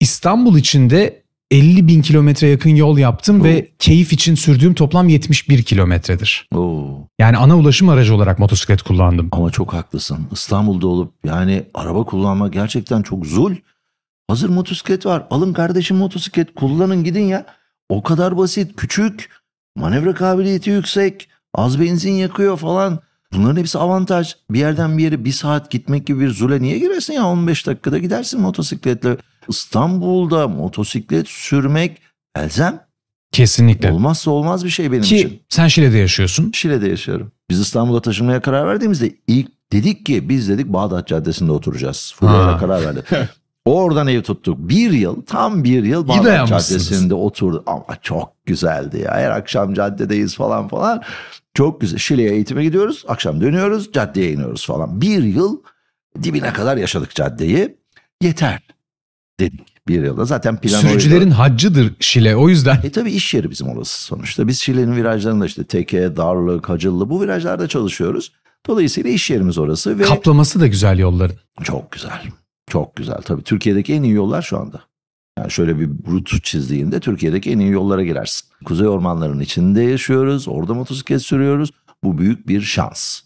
İstanbul 0.00 0.58
içinde 0.58 1.22
50 1.50 1.88
bin 1.88 2.02
kilometre 2.02 2.48
yakın 2.48 2.70
yol 2.70 2.98
yaptım 2.98 3.44
ve 3.44 3.68
keyif 3.78 4.12
için 4.12 4.34
sürdüğüm 4.34 4.74
toplam 4.74 5.08
71 5.08 5.62
kilometredir. 5.62 6.48
Oo. 6.54 7.08
Yani 7.18 7.36
ana 7.36 7.56
ulaşım 7.56 7.88
aracı 7.88 8.14
olarak 8.14 8.38
motosiklet 8.38 8.82
kullandım. 8.82 9.28
Ama 9.32 9.50
çok 9.50 9.72
haklısın. 9.72 10.18
İstanbul'da 10.32 10.86
olup 10.86 11.12
yani 11.26 11.62
araba 11.74 12.04
kullanmak 12.04 12.52
gerçekten 12.52 13.02
çok 13.02 13.26
zul. 13.26 13.54
Hazır 14.28 14.48
motosiklet 14.48 15.06
var. 15.06 15.26
Alın 15.30 15.52
kardeşim 15.52 15.96
motosiklet 15.96 16.54
kullanın 16.54 17.04
gidin 17.04 17.24
ya. 17.24 17.46
O 17.88 18.02
kadar 18.02 18.36
basit, 18.36 18.76
küçük, 18.76 19.30
manevra 19.76 20.14
kabiliyeti 20.14 20.70
yüksek, 20.70 21.28
az 21.54 21.80
benzin 21.80 22.12
yakıyor 22.12 22.56
falan. 22.56 23.00
Bunların 23.32 23.56
hepsi 23.56 23.78
avantaj. 23.78 24.34
Bir 24.50 24.58
yerden 24.58 24.98
bir 24.98 25.02
yere 25.02 25.24
bir 25.24 25.32
saat 25.32 25.70
gitmek 25.70 26.06
gibi 26.06 26.20
bir 26.20 26.30
zule 26.30 26.62
niye 26.62 26.78
giresin 26.78 27.12
ya? 27.12 27.26
15 27.26 27.66
dakikada 27.66 27.98
gidersin 27.98 28.40
motosikletle. 28.40 29.16
İstanbul'da 29.48 30.48
motosiklet 30.48 31.28
sürmek 31.28 32.02
elzem. 32.36 32.86
Kesinlikle. 33.32 33.92
Olmazsa 33.92 34.30
olmaz 34.30 34.64
bir 34.64 34.70
şey 34.70 34.92
benim 34.92 35.02
için. 35.02 35.28
Ki 35.28 35.40
sen 35.48 35.68
Şile'de 35.68 35.98
yaşıyorsun. 35.98 36.50
Şile'de 36.54 36.88
yaşıyorum. 36.88 37.32
Biz 37.50 37.60
İstanbul'a 37.60 38.00
taşınmaya 38.00 38.40
karar 38.40 38.66
verdiğimizde 38.66 39.14
ilk 39.26 39.72
dedik 39.72 40.06
ki 40.06 40.28
biz 40.28 40.48
dedik 40.48 40.66
Bağdat 40.66 41.08
Caddesi'nde 41.08 41.52
oturacağız. 41.52 42.14
Fulya'yla 42.16 42.58
karar 42.58 42.84
verdik. 42.84 43.04
Oradan 43.66 44.06
ev 44.06 44.22
tuttuk. 44.22 44.58
Bir 44.58 44.90
yıl, 44.90 45.22
tam 45.22 45.64
bir 45.64 45.84
yıl 45.84 46.08
Bağdat. 46.08 46.48
Caddesi'nde 46.48 47.14
oturduk. 47.14 47.62
Ama 47.66 47.84
çok 48.02 48.32
güzeldi 48.46 48.98
ya. 49.04 49.14
Her 49.14 49.30
akşam 49.30 49.74
caddedeyiz 49.74 50.36
falan 50.36 50.68
falan. 50.68 51.02
Çok 51.54 51.80
güzel. 51.80 51.98
Şile'ye 51.98 52.30
eğitime 52.30 52.64
gidiyoruz. 52.64 53.04
Akşam 53.08 53.40
dönüyoruz. 53.40 53.92
Caddeye 53.92 54.32
iniyoruz 54.32 54.66
falan. 54.66 55.00
Bir 55.00 55.22
yıl 55.22 55.56
dibine 56.22 56.52
kadar 56.52 56.76
yaşadık 56.76 57.14
caddeyi. 57.14 57.76
Yeter 58.22 58.62
dedik 59.40 59.88
bir 59.88 60.02
yılda. 60.02 60.24
Zaten 60.24 60.56
plan 60.56 60.78
oydu. 60.84 60.88
Sürücülerin 60.88 61.30
haccıdır 61.30 61.92
Şile. 62.00 62.36
O 62.36 62.48
yüzden 62.48 62.80
E 62.84 62.90
tabii 62.90 63.10
iş 63.12 63.34
yeri 63.34 63.50
bizim 63.50 63.68
orası 63.68 64.02
sonuçta. 64.02 64.48
Biz 64.48 64.60
Şile'nin 64.60 64.96
virajlarında 64.96 65.46
işte 65.46 65.64
Teke, 65.64 66.16
Darlık, 66.16 66.68
Hacıllı 66.68 67.10
bu 67.10 67.22
virajlarda 67.22 67.68
çalışıyoruz. 67.68 68.32
Dolayısıyla 68.66 69.10
iş 69.10 69.30
yerimiz 69.30 69.58
orası 69.58 69.98
ve 69.98 70.02
kaplaması 70.02 70.60
da 70.60 70.66
güzel 70.66 70.98
yolların. 70.98 71.36
çok 71.62 71.92
güzel. 71.92 72.22
Çok 72.66 72.96
güzel. 72.96 73.22
Tabii 73.22 73.42
Türkiye'deki 73.42 73.94
en 73.94 74.02
iyi 74.02 74.12
yollar 74.12 74.42
şu 74.42 74.58
anda. 74.58 74.80
Yani 75.38 75.50
şöyle 75.50 75.78
bir 75.78 75.88
rut 76.10 76.44
çizdiğinde 76.44 77.00
Türkiye'deki 77.00 77.50
en 77.50 77.58
iyi 77.58 77.70
yollara 77.70 78.04
girersin. 78.04 78.48
Kuzey 78.64 78.88
ormanlarının 78.88 79.40
içinde 79.40 79.82
yaşıyoruz. 79.82 80.48
Orada 80.48 80.74
motosiklet 80.74 81.22
sürüyoruz. 81.22 81.70
Bu 82.04 82.18
büyük 82.18 82.48
bir 82.48 82.60
şans. 82.60 83.20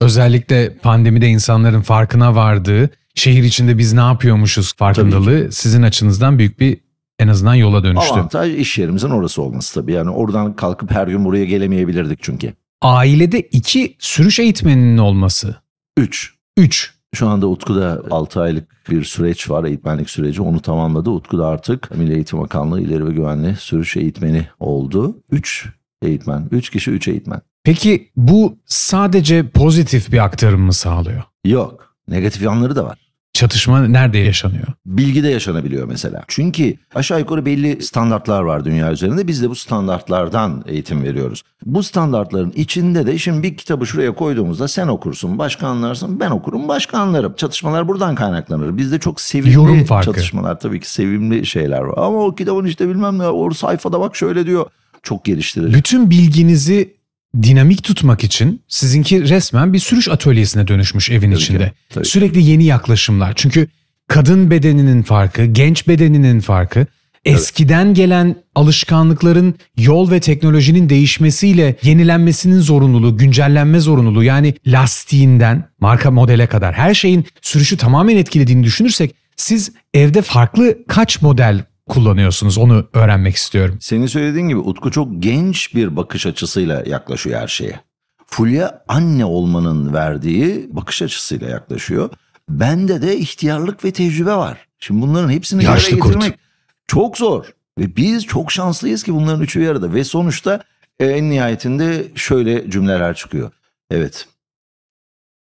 Özellikle 0.00 0.76
pandemide 0.76 1.28
insanların 1.28 1.80
farkına 1.80 2.34
vardığı, 2.34 2.90
şehir 3.14 3.42
içinde 3.42 3.78
biz 3.78 3.92
ne 3.92 4.00
yapıyormuşuz 4.00 4.74
farkındalığı 4.76 5.52
sizin 5.52 5.82
açınızdan 5.82 6.38
büyük 6.38 6.60
bir 6.60 6.80
en 7.18 7.28
azından 7.28 7.54
yola 7.54 7.84
dönüştü. 7.84 8.12
Avantaj 8.14 8.54
iş 8.54 8.78
yerimizin 8.78 9.10
orası 9.10 9.42
olması 9.42 9.74
tabii. 9.74 9.92
Yani 9.92 10.10
oradan 10.10 10.56
kalkıp 10.56 10.90
her 10.90 11.08
gün 11.08 11.24
buraya 11.24 11.44
gelemeyebilirdik 11.44 12.18
çünkü. 12.22 12.52
Ailede 12.80 13.40
iki 13.40 13.96
sürüş 13.98 14.38
eğitmeninin 14.38 14.98
olması. 14.98 15.56
Üç. 15.96 16.34
Üç. 16.56 16.94
Şu 17.14 17.28
anda 17.28 17.46
Utku'da 17.46 18.02
6 18.10 18.40
aylık 18.40 18.90
bir 18.90 19.04
süreç 19.04 19.50
var, 19.50 19.64
eğitmenlik 19.64 20.10
süreci. 20.10 20.42
Onu 20.42 20.60
tamamladı. 20.60 21.10
Utku 21.10 21.38
da 21.38 21.46
artık 21.46 21.96
Milli 21.96 22.14
Eğitim 22.14 22.40
Bakanlığı 22.40 22.80
İleri 22.80 23.06
ve 23.06 23.12
Güvenli 23.12 23.56
Sürüş 23.56 23.96
Eğitmeni 23.96 24.46
oldu. 24.60 25.16
3 25.30 25.68
eğitmen, 26.02 26.48
3 26.50 26.70
kişi 26.70 26.90
3 26.90 27.08
eğitmen. 27.08 27.40
Peki 27.64 28.10
bu 28.16 28.58
sadece 28.66 29.48
pozitif 29.48 30.12
bir 30.12 30.24
aktarım 30.24 30.60
mı 30.60 30.72
sağlıyor? 30.72 31.22
Yok, 31.44 31.96
negatif 32.08 32.42
yanları 32.42 32.76
da 32.76 32.84
var. 32.84 32.98
Çatışma 33.42 33.86
nerede 33.86 34.18
yaşanıyor? 34.18 34.66
Bilgi 34.86 35.22
de 35.22 35.28
yaşanabiliyor 35.28 35.88
mesela. 35.88 36.24
Çünkü 36.28 36.76
aşağı 36.94 37.20
yukarı 37.20 37.46
belli 37.46 37.82
standartlar 37.82 38.42
var 38.42 38.64
dünya 38.64 38.92
üzerinde. 38.92 39.28
Biz 39.28 39.42
de 39.42 39.50
bu 39.50 39.54
standartlardan 39.54 40.64
eğitim 40.66 41.02
veriyoruz. 41.02 41.42
Bu 41.66 41.82
standartların 41.82 42.52
içinde 42.56 43.06
de 43.06 43.18
şimdi 43.18 43.42
bir 43.42 43.56
kitabı 43.56 43.86
şuraya 43.86 44.14
koyduğumuzda 44.14 44.68
sen 44.68 44.88
okursun, 44.88 45.38
başka 45.38 45.66
anlarsın, 45.66 46.20
ben 46.20 46.30
okurum, 46.30 46.68
başka 46.68 46.98
anlarım. 46.98 47.34
Çatışmalar 47.36 47.88
buradan 47.88 48.14
kaynaklanır. 48.14 48.76
Bizde 48.76 48.98
çok 48.98 49.20
sevimli 49.20 49.54
Yorum 49.54 49.84
farkı. 49.84 50.06
çatışmalar 50.06 50.60
tabii 50.60 50.80
ki 50.80 50.90
sevimli 50.90 51.46
şeyler 51.46 51.80
var. 51.80 51.94
Ama 51.96 52.18
o 52.18 52.34
kitabın 52.34 52.64
işte 52.64 52.88
bilmem 52.88 53.18
ne 53.18 53.26
o 53.28 53.50
sayfada 53.50 54.00
bak 54.00 54.16
şöyle 54.16 54.46
diyor. 54.46 54.66
Çok 55.02 55.24
geliştirici. 55.24 55.74
Bütün 55.74 56.10
bilginizi 56.10 56.94
dinamik 57.42 57.84
tutmak 57.84 58.24
için 58.24 58.62
sizinki 58.68 59.28
resmen 59.28 59.72
bir 59.72 59.78
sürüş 59.78 60.08
atölyesine 60.08 60.68
dönüşmüş 60.68 61.10
evin 61.10 61.20
Tabii 61.20 61.36
ki, 61.36 61.42
içinde. 61.42 61.72
tabii 61.90 62.04
ki. 62.04 62.10
Sürekli 62.10 62.42
yeni 62.42 62.64
yaklaşımlar. 62.64 63.32
Çünkü 63.36 63.68
kadın 64.08 64.50
bedeninin 64.50 65.02
farkı, 65.02 65.44
genç 65.44 65.88
bedeninin 65.88 66.40
farkı, 66.40 66.86
eskiden 67.24 67.94
gelen 67.94 68.36
alışkanlıkların 68.54 69.54
yol 69.78 70.10
ve 70.10 70.20
teknolojinin 70.20 70.88
değişmesiyle 70.88 71.76
yenilenmesinin 71.82 72.60
zorunluluğu, 72.60 73.16
güncellenme 73.16 73.80
zorunluluğu 73.80 74.24
yani 74.24 74.54
lastiğinden 74.66 75.68
marka 75.80 76.10
modele 76.10 76.46
kadar 76.46 76.74
her 76.74 76.94
şeyin 76.94 77.24
sürüşü 77.42 77.76
tamamen 77.76 78.16
etkilediğini 78.16 78.64
düşünürsek 78.64 79.14
siz 79.36 79.72
evde 79.94 80.22
farklı 80.22 80.78
kaç 80.88 81.22
model 81.22 81.64
kullanıyorsunuz 81.88 82.58
onu 82.58 82.88
öğrenmek 82.92 83.36
istiyorum. 83.36 83.78
Senin 83.80 84.06
söylediğin 84.06 84.48
gibi 84.48 84.58
Utku 84.58 84.90
çok 84.90 85.08
genç 85.22 85.74
bir 85.74 85.96
bakış 85.96 86.26
açısıyla 86.26 86.82
yaklaşıyor 86.86 87.40
her 87.40 87.48
şeye. 87.48 87.80
Fulya 88.26 88.84
anne 88.88 89.24
olmanın 89.24 89.92
verdiği 89.94 90.68
bakış 90.76 91.02
açısıyla 91.02 91.48
yaklaşıyor. 91.48 92.10
Bende 92.48 93.02
de 93.02 93.16
ihtiyarlık 93.18 93.84
ve 93.84 93.92
tecrübe 93.92 94.34
var. 94.34 94.58
Şimdi 94.78 95.02
bunların 95.02 95.30
hepsini 95.30 95.64
Yaşlı 95.64 95.88
araya 95.94 95.98
kurt. 96.00 96.14
getirmek 96.14 96.38
çok 96.86 97.18
zor. 97.18 97.44
Ve 97.78 97.96
biz 97.96 98.26
çok 98.26 98.52
şanslıyız 98.52 99.02
ki 99.02 99.14
bunların 99.14 99.40
üçü 99.42 99.60
bir 99.60 99.68
arada. 99.68 99.94
Ve 99.94 100.04
sonuçta 100.04 100.64
e, 101.00 101.06
en 101.06 101.30
nihayetinde 101.30 102.04
şöyle 102.14 102.70
cümleler 102.70 103.14
çıkıyor. 103.14 103.50
Evet 103.90 104.28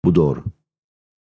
bu 0.06 0.15
doğru. 0.15 0.43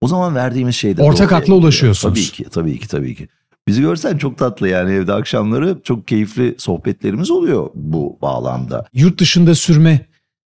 O 0.01 0.07
zaman 0.07 0.35
verdiğimiz 0.35 0.75
şey 0.75 0.97
de 0.97 1.03
Ortak 1.03 1.29
doğru. 1.31 1.37
akla 1.39 1.53
ulaşıyorsunuz. 1.53 2.13
Tabii 2.31 2.35
ki 2.43 2.49
tabii 2.51 2.79
ki 2.79 2.87
tabii 2.87 3.15
ki. 3.15 3.27
Bizi 3.67 3.81
görsen 3.81 4.17
çok 4.17 4.37
tatlı 4.37 4.67
yani 4.69 4.91
evde 4.91 5.13
akşamları 5.13 5.77
çok 5.83 6.07
keyifli 6.07 6.55
sohbetlerimiz 6.57 7.31
oluyor 7.31 7.69
bu 7.75 8.17
bağlamda. 8.21 8.85
Yurt 8.93 9.19
dışında 9.19 9.55
sürme 9.55 10.05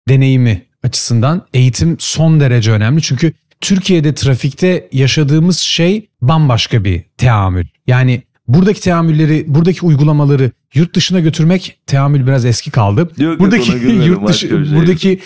deneyimi 0.09 0.65
açısından 0.83 1.45
eğitim 1.53 1.95
son 1.99 2.39
derece 2.39 2.71
önemli. 2.71 3.01
Çünkü 3.01 3.33
Türkiye'de 3.61 4.13
trafikte 4.13 4.89
yaşadığımız 4.91 5.57
şey 5.57 6.09
bambaşka 6.21 6.83
bir 6.83 7.03
teamül. 7.17 7.65
Yani 7.87 8.23
buradaki 8.47 8.81
teamülleri, 8.81 9.45
buradaki 9.47 9.85
uygulamaları 9.85 10.51
yurt 10.73 10.95
dışına 10.95 11.19
götürmek 11.19 11.79
teamül 11.85 12.27
biraz 12.27 12.45
eski 12.45 12.71
kaldı. 12.71 12.99
Yok, 13.01 13.19
yok, 13.19 13.39
buradaki 13.39 13.71
gülmedim, 13.71 14.01
yurt 14.01 14.27
dışı 14.27 14.47
şey. 14.47 14.75
buradaki 14.75 15.19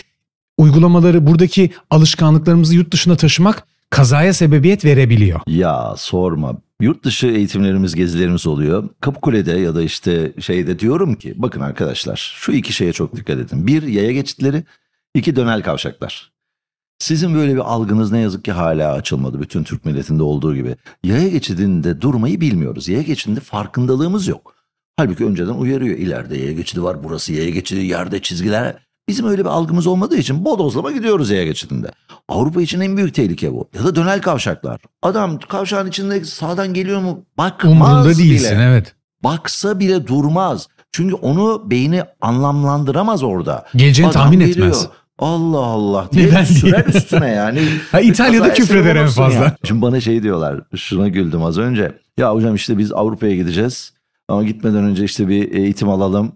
uygulamaları, 0.57 1.27
buradaki 1.27 1.69
alışkanlıklarımızı 1.89 2.75
yurt 2.75 2.93
dışına 2.93 3.15
taşımak 3.15 3.67
kazaya 3.89 4.33
sebebiyet 4.33 4.85
verebiliyor. 4.85 5.39
Ya 5.47 5.93
sorma. 5.97 6.57
Yurt 6.81 7.03
dışı 7.03 7.27
eğitimlerimiz, 7.27 7.95
gezilerimiz 7.95 8.47
oluyor. 8.47 8.89
Kapıkule'de 9.01 9.51
ya 9.51 9.75
da 9.75 9.81
işte 9.81 10.33
şeyde 10.39 10.79
diyorum 10.79 11.15
ki 11.15 11.33
bakın 11.37 11.61
arkadaşlar 11.61 12.35
şu 12.35 12.51
iki 12.51 12.73
şeye 12.73 12.93
çok 12.93 13.15
dikkat 13.15 13.39
edin. 13.39 13.67
Bir 13.67 13.83
yaya 13.83 14.11
geçitleri, 14.11 14.63
iki 15.15 15.35
dönel 15.35 15.63
kavşaklar. 15.63 16.33
Sizin 16.99 17.35
böyle 17.35 17.53
bir 17.53 17.59
algınız 17.73 18.11
ne 18.11 18.19
yazık 18.19 18.45
ki 18.45 18.51
hala 18.51 18.93
açılmadı 18.93 19.41
bütün 19.41 19.63
Türk 19.63 19.85
milletinde 19.85 20.23
olduğu 20.23 20.55
gibi. 20.55 20.75
Yaya 21.03 21.27
geçidinde 21.27 22.01
durmayı 22.01 22.41
bilmiyoruz. 22.41 22.89
Yaya 22.89 23.03
geçidinde 23.03 23.39
farkındalığımız 23.39 24.27
yok. 24.27 24.55
Halbuki 24.97 25.25
önceden 25.25 25.53
uyarıyor. 25.53 25.97
İleride 25.97 26.37
yaya 26.37 26.51
geçidi 26.51 26.83
var, 26.83 27.03
burası 27.03 27.33
yaya 27.33 27.49
geçidi, 27.49 27.85
yerde 27.85 28.21
çizgiler. 28.21 28.75
Bizim 29.07 29.27
öyle 29.27 29.41
bir 29.41 29.49
algımız 29.49 29.87
olmadığı 29.87 30.17
için 30.17 30.45
bodozlama 30.45 30.91
gidiyoruz 30.91 31.29
yaya 31.29 31.43
geçidinde. 31.45 31.91
Avrupa 32.29 32.61
için 32.61 32.79
en 32.79 32.97
büyük 32.97 33.13
tehlike 33.15 33.53
bu. 33.53 33.69
Ya 33.77 33.83
da 33.83 33.95
dönel 33.95 34.21
kavşaklar. 34.21 34.81
Adam 35.01 35.39
kavşağın 35.39 35.87
içinde 35.89 36.25
sağdan 36.25 36.73
geliyor 36.73 37.01
mu 37.01 37.25
bakmaz 37.37 37.71
Umrunda 37.73 38.17
değilsin 38.17 38.51
bile. 38.57 38.63
evet. 38.63 38.95
Baksa 39.23 39.79
bile 39.79 40.07
durmaz. 40.07 40.67
Çünkü 40.91 41.15
onu 41.15 41.69
beyni 41.71 42.03
anlamlandıramaz 42.21 43.23
orada. 43.23 43.65
Geleceğini 43.75 44.11
Adam 44.11 44.21
tahmin 44.23 44.39
geliyor. 44.39 44.57
etmez. 44.67 44.87
Allah 45.19 45.57
Allah 45.57 46.07
diye 46.11 46.27
Neden 46.27 46.43
sürer 46.43 46.87
diye. 46.87 46.97
üstüne 46.97 47.29
yani. 47.29 47.61
Ha, 47.91 47.99
İtalya'da 47.99 48.53
küfreder 48.53 48.95
en 48.95 49.07
fazla. 49.07 49.43
ya. 49.43 49.55
Şimdi 49.63 49.81
bana 49.81 50.01
şey 50.01 50.23
diyorlar 50.23 50.61
şuna 50.75 51.07
güldüm 51.07 51.43
az 51.43 51.57
önce. 51.57 51.97
Ya 52.17 52.33
hocam 52.33 52.55
işte 52.55 52.77
biz 52.77 52.91
Avrupa'ya 52.91 53.35
gideceğiz 53.35 53.93
ama 54.27 54.43
gitmeden 54.43 54.83
önce 54.83 55.03
işte 55.03 55.27
bir 55.27 55.51
eğitim 55.51 55.89
alalım. 55.89 56.31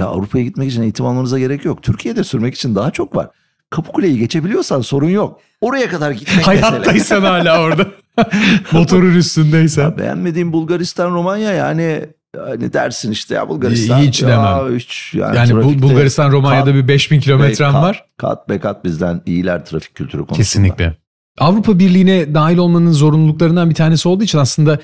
Ya 0.00 0.06
Avrupa'ya 0.06 0.44
gitmek 0.44 0.70
için 0.70 0.82
eğitim 0.82 1.06
almanıza 1.06 1.38
gerek 1.38 1.64
yok. 1.64 1.82
Türkiye'de 1.82 2.24
sürmek 2.24 2.54
için 2.54 2.74
daha 2.74 2.90
çok 2.90 3.16
var. 3.16 3.30
Kapıkuleyi 3.70 4.18
geçebiliyorsan 4.18 4.80
sorun 4.80 5.08
yok. 5.08 5.40
Oraya 5.60 5.88
kadar 5.88 6.10
gitmek. 6.10 6.46
Hayattaysan 6.46 7.22
hala 7.22 7.62
orada. 7.62 7.86
Motorun 8.72 9.14
üstündeysen. 9.14 9.82
Ya 9.82 9.98
beğenmediğim 9.98 10.52
Bulgaristan, 10.52 11.10
Romanya 11.10 11.52
yani 11.52 12.06
hani 12.36 12.72
dersin 12.72 13.10
işte 13.10 13.34
ya 13.34 13.48
Bulgaristan. 13.48 13.98
Hiç 13.98 14.22
ya, 14.22 14.28
demem. 14.28 14.76
Hiç, 14.78 15.14
yani, 15.14 15.36
Yani 15.36 15.56
bu 15.56 15.60
trafikte 15.60 15.82
Bulgaristan 15.82 16.32
Romanya'da 16.32 16.64
kat 16.64 16.74
bir 16.74 16.88
5000 16.88 17.20
kilometren 17.20 17.74
var. 17.74 18.04
Kat 18.16 18.48
be 18.48 18.58
kat 18.60 18.84
bizden 18.84 19.22
iyiler 19.26 19.64
trafik 19.64 19.94
kültürü 19.94 20.20
konusunda. 20.20 20.36
Kesinlikle. 20.36 20.96
Avrupa 21.38 21.78
Birliği'ne 21.78 22.34
dahil 22.34 22.56
olmanın 22.56 22.92
zorunluluklarından 22.92 23.70
bir 23.70 23.74
tanesi 23.74 24.08
olduğu 24.08 24.24
için 24.24 24.38
aslında 24.38 24.78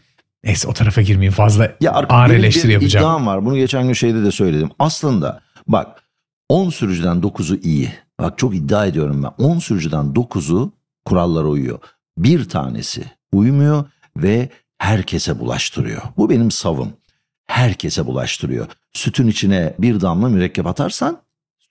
neyse 0.46 0.68
o 0.68 0.72
tarafa 0.72 1.02
girmeyeyim 1.02 1.32
fazla 1.32 1.72
Ya 1.80 1.92
ağır 1.92 2.30
eleştiri 2.30 2.72
yapacağım. 2.72 3.04
iddiam 3.04 3.26
var. 3.26 3.44
Bunu 3.44 3.56
geçen 3.56 3.86
gün 3.86 3.92
şeyde 3.92 4.24
de 4.24 4.30
söyledim. 4.30 4.70
Aslında 4.78 5.40
bak 5.68 6.02
10 6.48 6.70
sürücüden 6.70 7.16
9'u 7.16 7.56
iyi. 7.62 7.92
Bak 8.20 8.38
çok 8.38 8.54
iddia 8.56 8.86
ediyorum 8.86 9.22
ben. 9.22 9.44
10 9.44 9.58
sürücüden 9.58 10.04
9'u 10.04 10.72
kurallara 11.04 11.46
uyuyor. 11.46 11.78
Bir 12.18 12.48
tanesi 12.48 13.04
uymuyor 13.32 13.84
ve 14.16 14.48
herkese 14.78 15.38
bulaştırıyor. 15.40 16.02
Bu 16.16 16.30
benim 16.30 16.50
savım. 16.50 16.92
Herkese 17.46 18.06
bulaştırıyor. 18.06 18.66
Sütün 18.92 19.26
içine 19.26 19.74
bir 19.78 20.00
damla 20.00 20.28
mürekkep 20.28 20.66
atarsan 20.66 21.18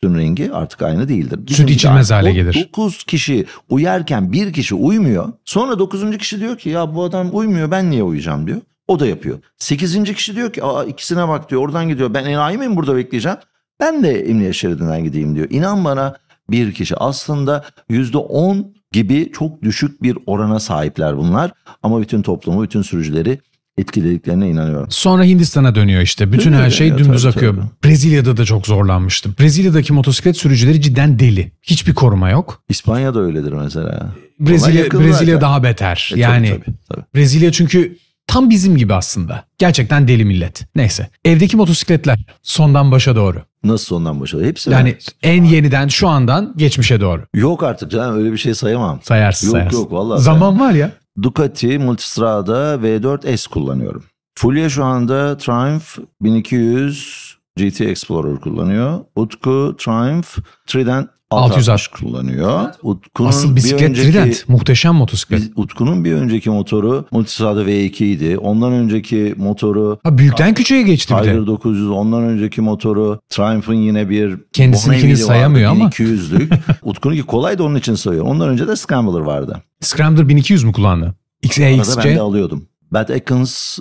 sütün 0.02 0.18
rengi 0.18 0.52
artık 0.54 0.82
aynı 0.82 1.08
değildir. 1.10 1.40
Bizimki 1.48 1.72
de 1.72 1.76
içilmez 1.76 2.12
hale 2.12 2.32
gelir. 2.32 2.68
9 2.68 3.04
kişi 3.04 3.46
uyarken 3.70 4.32
bir 4.32 4.54
kişi 4.54 4.76
uymuyor. 4.76 5.34
Sonra 5.46 5.80
9. 5.80 6.18
kişi 6.18 6.40
diyor 6.40 6.58
ki 6.58 6.70
ya 6.70 6.96
bu 6.96 7.04
adam 7.04 7.30
uymuyor 7.34 7.72
ben 7.72 7.92
niye 7.92 8.04
uyuyacağım 8.04 8.48
diyor. 8.48 8.62
O 8.88 9.00
da 9.00 9.06
yapıyor. 9.06 9.40
8. 9.58 10.04
kişi 10.04 10.36
diyor 10.36 10.54
ki 10.54 10.64
aa 10.64 10.84
ikisine 10.84 11.28
bak 11.28 11.50
diyor 11.50 11.62
oradan 11.62 11.88
gidiyor. 11.88 12.14
Ben 12.14 12.26
enayi 12.26 12.58
miyim 12.58 12.76
burada 12.76 12.96
bekleyeceğim? 12.96 13.38
Ben 13.80 14.04
de 14.04 14.30
emniyet 14.30 14.56
şeridinden 14.56 15.04
gideyim 15.04 15.36
diyor. 15.36 15.48
İnan 15.50 15.86
bana 15.86 16.16
bir 16.50 16.74
kişi 16.74 16.96
aslında 16.98 17.66
%10 17.90 18.66
gibi 18.92 19.32
çok 19.32 19.62
düşük 19.62 20.04
bir 20.04 20.18
orana 20.26 20.60
sahipler 20.60 21.18
bunlar. 21.18 21.52
Ama 21.84 22.02
bütün 22.02 22.22
toplumu, 22.22 22.64
bütün 22.64 22.82
sürücüleri 22.82 23.40
etkilediklerine 23.78 24.50
inanıyorum. 24.50 24.88
Sonra 24.90 25.24
Hindistan'a 25.24 25.76
dönüyor 25.76 26.02
işte. 26.02 26.32
Bütün 26.32 26.46
Dönüyor, 26.46 26.64
her 26.64 26.70
şey 26.70 26.90
dönüyor, 26.90 27.06
dümdüz 27.06 27.24
tabii, 27.24 27.34
akıyor. 27.36 27.56
tabii. 27.56 27.66
Brezilya'da 27.84 28.38
da 28.38 28.46
çok 28.46 28.68
zorlanmıştım. 28.68 29.36
Brezilya'daki 29.40 29.94
motosiklet 29.94 30.38
sürücüleri 30.38 30.82
cidden 30.82 31.20
deli. 31.20 31.52
Hiçbir 31.64 31.94
koruma 31.94 32.30
yok. 32.30 32.64
İspanya 32.70 33.14
da 33.14 33.20
öyledir 33.20 33.52
mesela. 33.54 34.14
Brezilya 34.40 34.84
Brezilya 34.92 35.14
zaten. 35.14 35.42
daha 35.42 35.64
beter. 35.64 36.12
E, 36.16 36.20
yani 36.20 36.50
tabii, 36.50 36.62
tabii, 36.64 36.76
tabii. 36.90 37.06
Brezilya 37.16 37.52
çünkü 37.52 37.98
tam 38.28 38.50
bizim 38.50 38.78
gibi 38.78 38.94
aslında. 38.94 39.44
Gerçekten 39.58 40.08
deli 40.08 40.26
millet. 40.26 40.76
Neyse. 40.76 41.10
Evdeki 41.26 41.58
motosikletler 41.58 42.20
sondan 42.44 42.92
başa 42.92 43.16
doğru. 43.16 43.42
Nasıl 43.64 43.86
sondan 43.86 44.22
başlıyor? 44.22 44.46
Hepsi 44.46 44.70
Yani 44.70 44.90
mi? 44.90 44.98
en 45.24 45.44
yeniden 45.44 45.88
şu 45.88 46.08
andan 46.08 46.54
geçmişe 46.58 47.02
doğru. 47.02 47.22
Yok 47.34 47.64
artık 47.64 47.92
canım 47.92 48.18
öyle 48.18 48.32
bir 48.32 48.38
şey 48.38 48.54
sayamam. 48.54 49.00
Sayarsın 49.04 49.48
Yok, 49.48 49.52
sayarsın. 49.56 49.78
yok, 49.78 49.92
vallahi 49.92 50.22
Zaman 50.22 50.60
var 50.60 50.72
ya. 50.74 50.92
Ducati 51.22 51.80
Multistrada 51.80 52.76
V4S 52.76 53.50
kullanıyorum. 53.50 54.04
Fulya 54.38 54.70
şu 54.70 54.84
anda 54.84 55.38
Triumph 55.38 55.98
1200 56.22 57.38
GT 57.58 57.82
Explorer 57.82 58.40
kullanıyor. 58.40 59.00
Utku 59.16 59.76
Triumph 59.78 60.28
Trident 60.68 61.10
660 61.38 61.88
kullanıyor. 61.88 62.62
Utku'nun 62.84 63.30
Asıl 63.30 63.56
bisiklet 63.56 63.80
bir 63.82 63.86
önceki, 63.86 64.08
Trident. 64.12 64.50
Muhteşem 64.50 64.96
motosiklet. 64.96 65.40
Biz- 65.40 65.52
Utku'nun 65.56 66.06
bir 66.06 66.14
önceki 66.14 66.50
motoru 66.50 67.06
Multistrada 67.12 67.64
V2 67.64 68.04
idi. 68.06 68.38
Ondan 68.38 68.72
önceki 68.72 69.34
motoru 69.38 70.00
Ha, 70.04 70.18
büyükten 70.18 70.54
küçüğe 70.54 70.82
geçti 70.82 71.14
bir 71.14 71.20
de. 71.20 71.24
Tiger 71.24 71.48
900, 71.48 71.90
ondan 71.90 72.24
önceki 72.24 72.62
motoru 72.62 73.20
Triumph'ın 73.30 73.74
yine 73.74 74.10
bir 74.10 74.38
Kendisininkini 74.54 75.02
Bonneville'i 75.04 75.24
vardı, 75.24 75.28
sayamıyor 75.28 75.72
ama. 75.72 75.86
1200'lük. 75.90 76.58
Utku'nunki 76.84 77.22
kolay 77.22 77.58
da 77.58 77.64
onun 77.64 77.76
için 77.76 77.96
sayıyor. 77.96 78.26
Ondan 78.26 78.50
önce 78.50 78.68
de 78.68 78.76
Scrambler 78.76 79.20
vardı. 79.20 79.62
Scrambler 79.82 80.30
1200 80.30 80.64
mu 80.64 80.72
kullandı? 80.72 81.16
Arada 81.60 82.04
ben 82.06 82.16
de 82.16 82.22
alıyordum. 82.22 82.66
Bad 82.92 83.10
Atkins 83.10 83.80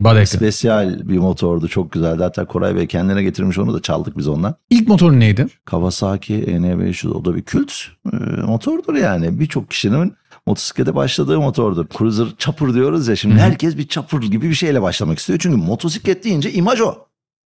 Badek. 0.00 0.28
Spesyal 0.28 1.08
bir 1.08 1.18
motordu 1.18 1.68
çok 1.68 1.92
güzeldi. 1.92 2.22
Hatta 2.22 2.44
Koray 2.44 2.76
Bey 2.76 2.86
kendine 2.86 3.22
getirmiş 3.22 3.58
onu 3.58 3.74
da 3.74 3.82
çaldık 3.82 4.18
biz 4.18 4.28
ondan. 4.28 4.54
İlk 4.70 4.88
motorun 4.88 5.20
neydi? 5.20 5.46
Kawasaki 5.64 6.34
NE500 6.34 7.08
o 7.08 7.24
da 7.24 7.34
bir 7.36 7.42
kült 7.42 7.72
e, 8.12 8.16
motordur 8.42 8.94
yani. 8.94 9.40
Birçok 9.40 9.70
kişinin 9.70 10.14
motosiklete 10.46 10.94
başladığı 10.94 11.40
motordur. 11.40 11.86
Cruiser 11.98 12.26
chopper 12.38 12.74
diyoruz 12.74 13.08
ya 13.08 13.16
şimdi 13.16 13.34
herkes 13.34 13.76
bir 13.76 13.88
chopper 13.88 14.18
gibi 14.18 14.48
bir 14.48 14.54
şeyle 14.54 14.82
başlamak 14.82 15.18
istiyor. 15.18 15.38
Çünkü 15.38 15.56
motosiklet 15.56 16.24
deyince 16.24 16.52
imaj 16.52 16.80
o. 16.80 16.94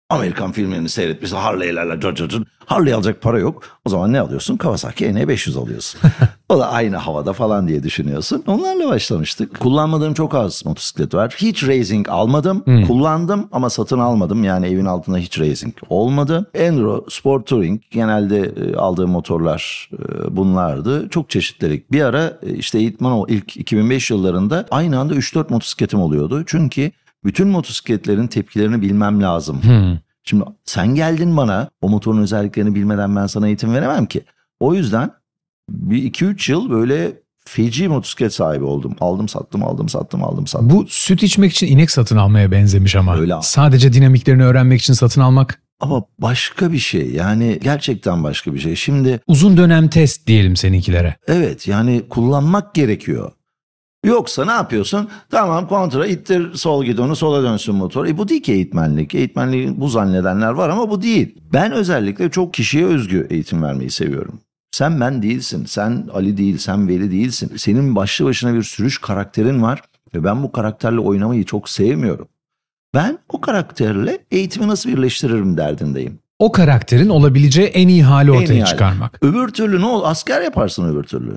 Amerikan 0.10 0.52
filmlerini 0.52 0.90
seyretmiş 0.90 1.32
Harley'lerle 1.32 2.00
cır. 2.16 2.44
Harley 2.66 2.94
alacak 2.94 3.22
para 3.22 3.40
yok. 3.40 3.64
O 3.86 3.90
zaman 3.90 4.14
ne 4.14 4.20
alıyorsun? 4.20 4.58
Kawasaki 4.58 5.06
NE500 5.06 5.60
alıyorsun. 5.60 6.02
o 6.50 6.60
da 6.60 6.72
aynı 6.72 6.96
havada 6.96 7.34
falan 7.34 7.68
diye 7.68 7.84
düşünüyorsun. 7.84 8.44
Onlarla 8.48 8.90
başlamıştık. 8.90 9.60
Kullanmadığım 9.60 10.14
çok 10.14 10.36
az 10.36 10.66
motosiklet 10.66 11.14
var. 11.14 11.36
Hiç 11.38 11.68
racing 11.68 12.10
almadım. 12.10 12.64
Kullandım 12.88 13.48
ama 13.52 13.70
satın 13.70 14.00
almadım. 14.00 14.44
Yani 14.44 14.68
evin 14.68 14.86
altında 14.86 15.18
hiç 15.18 15.40
racing 15.40 15.74
olmadı. 15.90 16.50
Enduro, 16.54 17.06
Sport 17.10 17.48
Touring 17.48 17.82
genelde 17.92 18.40
e, 18.40 18.76
aldığım 18.76 19.10
motorlar 19.10 19.90
e, 19.94 20.36
bunlardı. 20.38 21.10
Çok 21.10 21.30
çeşitlilik. 21.30 21.92
Bir 21.92 22.02
ara 22.02 22.40
e, 22.44 22.54
işte 22.54 22.80
eğitmen 22.80 23.12
o 23.12 23.26
ilk 23.28 23.58
2005 23.58 24.12
yıllarında 24.12 24.66
aynı 24.72 25.00
anda 25.00 25.14
3-4 25.14 25.52
motosikletim 25.52 26.02
oluyordu. 26.02 26.44
Çünkü 26.46 26.92
bütün 27.24 27.48
motosikletlerin 27.48 28.28
tepkilerini 28.28 28.82
bilmem 28.82 29.22
lazım. 29.22 29.62
Şimdi 30.24 30.44
sen 30.66 30.96
geldin 30.96 31.38
bana 31.38 31.70
o 31.82 31.90
motorun 31.90 32.22
özelliklerini 32.22 32.76
bilmeden 32.76 33.16
ben 33.16 33.28
sana 33.28 33.48
eğitim 33.48 33.74
veremem 33.74 34.06
ki. 34.06 34.24
O 34.60 34.74
yüzden 34.74 35.12
bir 35.70 36.12
2-3 36.12 36.52
yıl 36.52 36.70
böyle 36.70 37.12
feci 37.46 37.88
motosiklet 37.88 38.34
sahibi 38.34 38.64
oldum. 38.64 38.96
Aldım 39.00 39.28
sattım 39.28 39.64
aldım 39.64 39.90
sattım 39.90 40.24
aldım 40.24 40.48
sattım. 40.48 40.70
Bu 40.70 40.86
süt 40.88 41.24
içmek 41.24 41.52
için 41.52 41.68
inek 41.68 41.92
satın 41.92 42.18
almaya 42.18 42.52
benzemiş 42.52 42.96
ama. 42.96 43.18
Öyle. 43.18 43.36
Sadece 43.42 43.94
dinamiklerini 43.94 44.44
öğrenmek 44.44 44.82
için 44.82 44.94
satın 44.94 45.22
almak 45.22 45.62
Ama 45.80 46.04
başka 46.20 46.72
bir 46.72 46.78
şey 46.78 47.12
yani 47.12 47.60
gerçekten 47.64 48.24
başka 48.24 48.54
bir 48.54 48.60
şey. 48.60 48.76
Şimdi 48.76 49.20
uzun 49.28 49.58
dönem 49.58 49.88
test 49.88 50.28
diyelim 50.28 50.56
seninkilere. 50.56 51.16
evet 51.28 51.68
yani 51.68 52.02
kullanmak 52.10 52.76
gerekiyor. 52.76 53.32
Yoksa 54.06 54.46
ne 54.46 54.52
yapıyorsun? 54.52 55.08
Tamam 55.30 55.68
kontra 55.68 56.06
ittir 56.08 56.54
sol 56.54 56.84
gidonu 56.84 57.16
sola 57.16 57.44
dönsün 57.44 57.76
motor. 57.76 58.06
E 58.06 58.18
bu 58.18 58.28
değil 58.28 58.42
ki 58.44 58.54
eğitmenlik. 58.54 59.16
Eğitmenliği 59.16 59.82
bu 59.82 59.90
zannedenler 59.90 60.50
var 60.52 60.70
ama 60.70 60.90
bu 60.90 61.02
değil. 61.02 61.36
Ben 61.54 61.72
özellikle 61.72 62.30
çok 62.32 62.54
kişiye 62.54 62.86
özgü 62.86 63.28
eğitim 63.30 63.64
vermeyi 63.64 63.90
seviyorum. 63.90 64.40
Sen 64.72 65.02
ben 65.02 65.22
değilsin. 65.24 65.66
Sen 65.66 66.08
Ali 66.14 66.38
değil, 66.38 66.58
sen 66.58 66.88
Veli 66.88 67.12
değilsin. 67.12 67.52
Senin 67.58 67.96
başlı 67.96 68.26
başına 68.26 68.54
bir 68.54 68.64
sürüş 68.64 68.98
karakterin 68.98 69.62
var 69.62 69.82
ve 70.14 70.24
ben 70.24 70.44
bu 70.44 70.52
karakterle 70.52 71.00
oynamayı 71.00 71.46
çok 71.46 71.70
sevmiyorum. 71.70 72.28
Ben 72.96 73.18
o 73.30 73.42
karakterle 73.42 74.20
eğitimi 74.32 74.68
nasıl 74.68 74.90
birleştiririm 74.90 75.58
derdindeyim. 75.58 76.20
O 76.40 76.52
karakterin 76.52 77.10
olabileceği 77.10 77.68
en 77.68 77.88
iyi 77.88 78.04
hali 78.04 78.32
En 78.32 78.36
ortaya 78.36 78.54
iyi 78.54 78.62
hali. 78.62 78.70
çıkarmak. 78.70 79.18
Öbür 79.22 79.48
türlü 79.48 79.82
ne 79.82 79.86
ol? 79.86 80.04
Asker 80.04 80.42
yaparsın 80.42 80.94
öbür 80.94 81.04
türlü. 81.04 81.34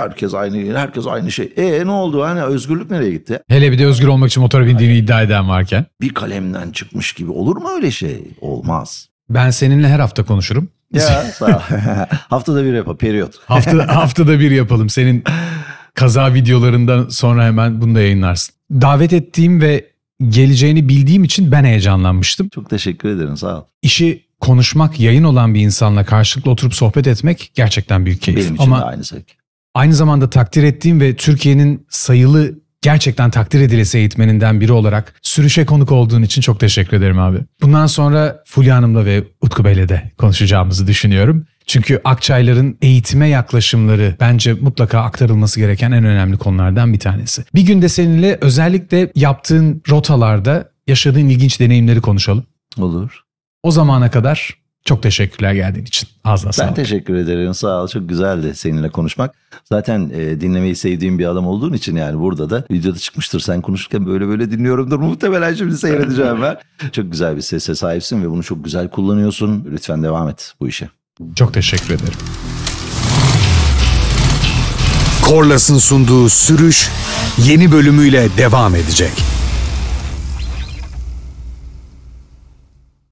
Herkes 0.00 0.34
aynı, 0.34 0.78
herkes 0.78 1.06
aynı 1.06 1.32
şey. 1.32 1.52
E 1.56 1.86
ne 1.86 1.90
oldu? 1.90 2.22
Hani 2.22 2.42
özgürlük 2.42 2.90
nereye 2.90 3.10
gitti? 3.10 3.40
Hele 3.48 3.72
bir 3.72 3.78
de 3.78 3.86
özgür 3.86 4.08
olmak 4.08 4.30
için 4.30 4.42
motora 4.42 4.66
bindiğini 4.66 4.96
iddia 4.96 5.22
eden 5.22 5.48
varken. 5.48 5.86
Bir 6.00 6.14
kalemden 6.14 6.70
çıkmış 6.70 7.12
gibi 7.12 7.30
olur 7.30 7.56
mu 7.56 7.68
öyle 7.76 7.90
şey? 7.90 8.22
Olmaz. 8.40 9.08
Ben 9.28 9.50
seninle 9.50 9.88
her 9.88 10.00
hafta 10.00 10.24
konuşurum. 10.24 10.68
Ya 10.92 11.00
sağ 11.22 11.46
ol. 11.46 11.50
Haftada 12.28 12.64
bir 12.64 12.74
yap, 12.74 13.00
periyot. 13.00 13.34
Hafta, 13.46 13.96
haftada 13.96 14.40
bir 14.40 14.50
yapalım. 14.50 14.88
Senin 14.88 15.24
kaza 15.94 16.34
videolarından 16.34 17.08
sonra 17.08 17.44
hemen 17.44 17.80
bunu 17.80 17.94
da 17.94 18.00
yayınlarsın. 18.00 18.54
Davet 18.70 19.12
ettiğim 19.12 19.60
ve 19.60 19.86
geleceğini 20.28 20.88
bildiğim 20.88 21.24
için 21.24 21.52
ben 21.52 21.64
heyecanlanmıştım. 21.64 22.48
Çok 22.48 22.70
teşekkür 22.70 23.08
ederim 23.08 23.36
sağ 23.36 23.58
ol. 23.58 23.64
İşi 23.82 24.26
konuşmak, 24.40 25.00
yayın 25.00 25.24
olan 25.24 25.54
bir 25.54 25.60
insanla 25.60 26.04
karşılıklı 26.04 26.50
oturup 26.50 26.74
sohbet 26.74 27.06
etmek 27.06 27.50
gerçekten 27.54 28.06
büyük 28.06 28.22
keyif. 28.22 28.40
Benim 28.40 28.54
için 28.54 28.64
Ama 28.64 28.80
de 28.80 28.84
aynı 28.84 29.04
zevk. 29.04 29.45
Aynı 29.76 29.94
zamanda 29.94 30.30
takdir 30.30 30.62
ettiğim 30.62 31.00
ve 31.00 31.16
Türkiye'nin 31.16 31.86
sayılı 31.88 32.58
gerçekten 32.82 33.30
takdir 33.30 33.60
edilesi 33.60 33.98
eğitmeninden 33.98 34.60
biri 34.60 34.72
olarak 34.72 35.14
sürüşe 35.22 35.66
konuk 35.66 35.92
olduğun 35.92 36.22
için 36.22 36.42
çok 36.42 36.60
teşekkür 36.60 36.96
ederim 36.96 37.18
abi. 37.18 37.38
Bundan 37.62 37.86
sonra 37.86 38.42
Fulya 38.46 38.76
Hanım'la 38.76 39.04
ve 39.04 39.24
Utku 39.40 39.64
Bey'le 39.64 39.88
de 39.88 40.12
konuşacağımızı 40.18 40.86
düşünüyorum. 40.86 41.46
Çünkü 41.66 42.00
Akçaylar'ın 42.04 42.78
eğitime 42.82 43.28
yaklaşımları 43.28 44.16
bence 44.20 44.52
mutlaka 44.52 45.00
aktarılması 45.00 45.60
gereken 45.60 45.92
en 45.92 46.04
önemli 46.04 46.36
konulardan 46.36 46.92
bir 46.92 46.98
tanesi. 46.98 47.44
Bir 47.54 47.62
gün 47.62 47.82
de 47.82 47.88
seninle 47.88 48.38
özellikle 48.40 49.12
yaptığın 49.14 49.82
rotalarda 49.88 50.70
yaşadığın 50.86 51.28
ilginç 51.28 51.60
deneyimleri 51.60 52.00
konuşalım. 52.00 52.44
Olur. 52.78 53.22
O 53.62 53.70
zamana 53.70 54.10
kadar 54.10 54.54
çok 54.86 55.02
teşekkürler 55.02 55.52
geldiğin 55.52 55.86
için. 55.86 56.08
Ağzına 56.24 56.48
Ben 56.48 56.52
sağlık. 56.52 56.76
teşekkür 56.76 57.14
ederim 57.14 57.54
sağ 57.54 57.82
ol. 57.82 57.88
Çok 57.88 58.08
güzeldi 58.08 58.52
seninle 58.54 58.88
konuşmak. 58.88 59.34
Zaten 59.64 60.10
e, 60.14 60.40
dinlemeyi 60.40 60.76
sevdiğim 60.76 61.18
bir 61.18 61.26
adam 61.26 61.46
olduğun 61.46 61.72
için 61.72 61.96
yani 61.96 62.18
burada 62.20 62.50
da 62.50 62.64
videoda 62.70 62.98
çıkmıştır. 62.98 63.40
Sen 63.40 63.62
konuşurken 63.62 64.06
böyle 64.06 64.28
böyle 64.28 64.50
dinliyorumdur. 64.50 64.98
Muhtemelen 64.98 65.54
şimdi 65.54 65.78
seyredeceğim 65.78 66.42
ben. 66.42 66.56
Çok 66.92 67.12
güzel 67.12 67.36
bir 67.36 67.40
sese 67.42 67.74
sahipsin 67.74 68.22
ve 68.22 68.30
bunu 68.30 68.42
çok 68.42 68.64
güzel 68.64 68.90
kullanıyorsun. 68.90 69.68
Lütfen 69.72 70.02
devam 70.02 70.28
et 70.28 70.52
bu 70.60 70.68
işe. 70.68 70.88
Çok 71.34 71.54
teşekkür 71.54 71.94
ederim. 71.94 72.18
Korlas'ın 75.22 75.78
sunduğu 75.78 76.28
sürüş 76.28 76.90
yeni 77.38 77.72
bölümüyle 77.72 78.28
devam 78.38 78.74
edecek. 78.74 79.12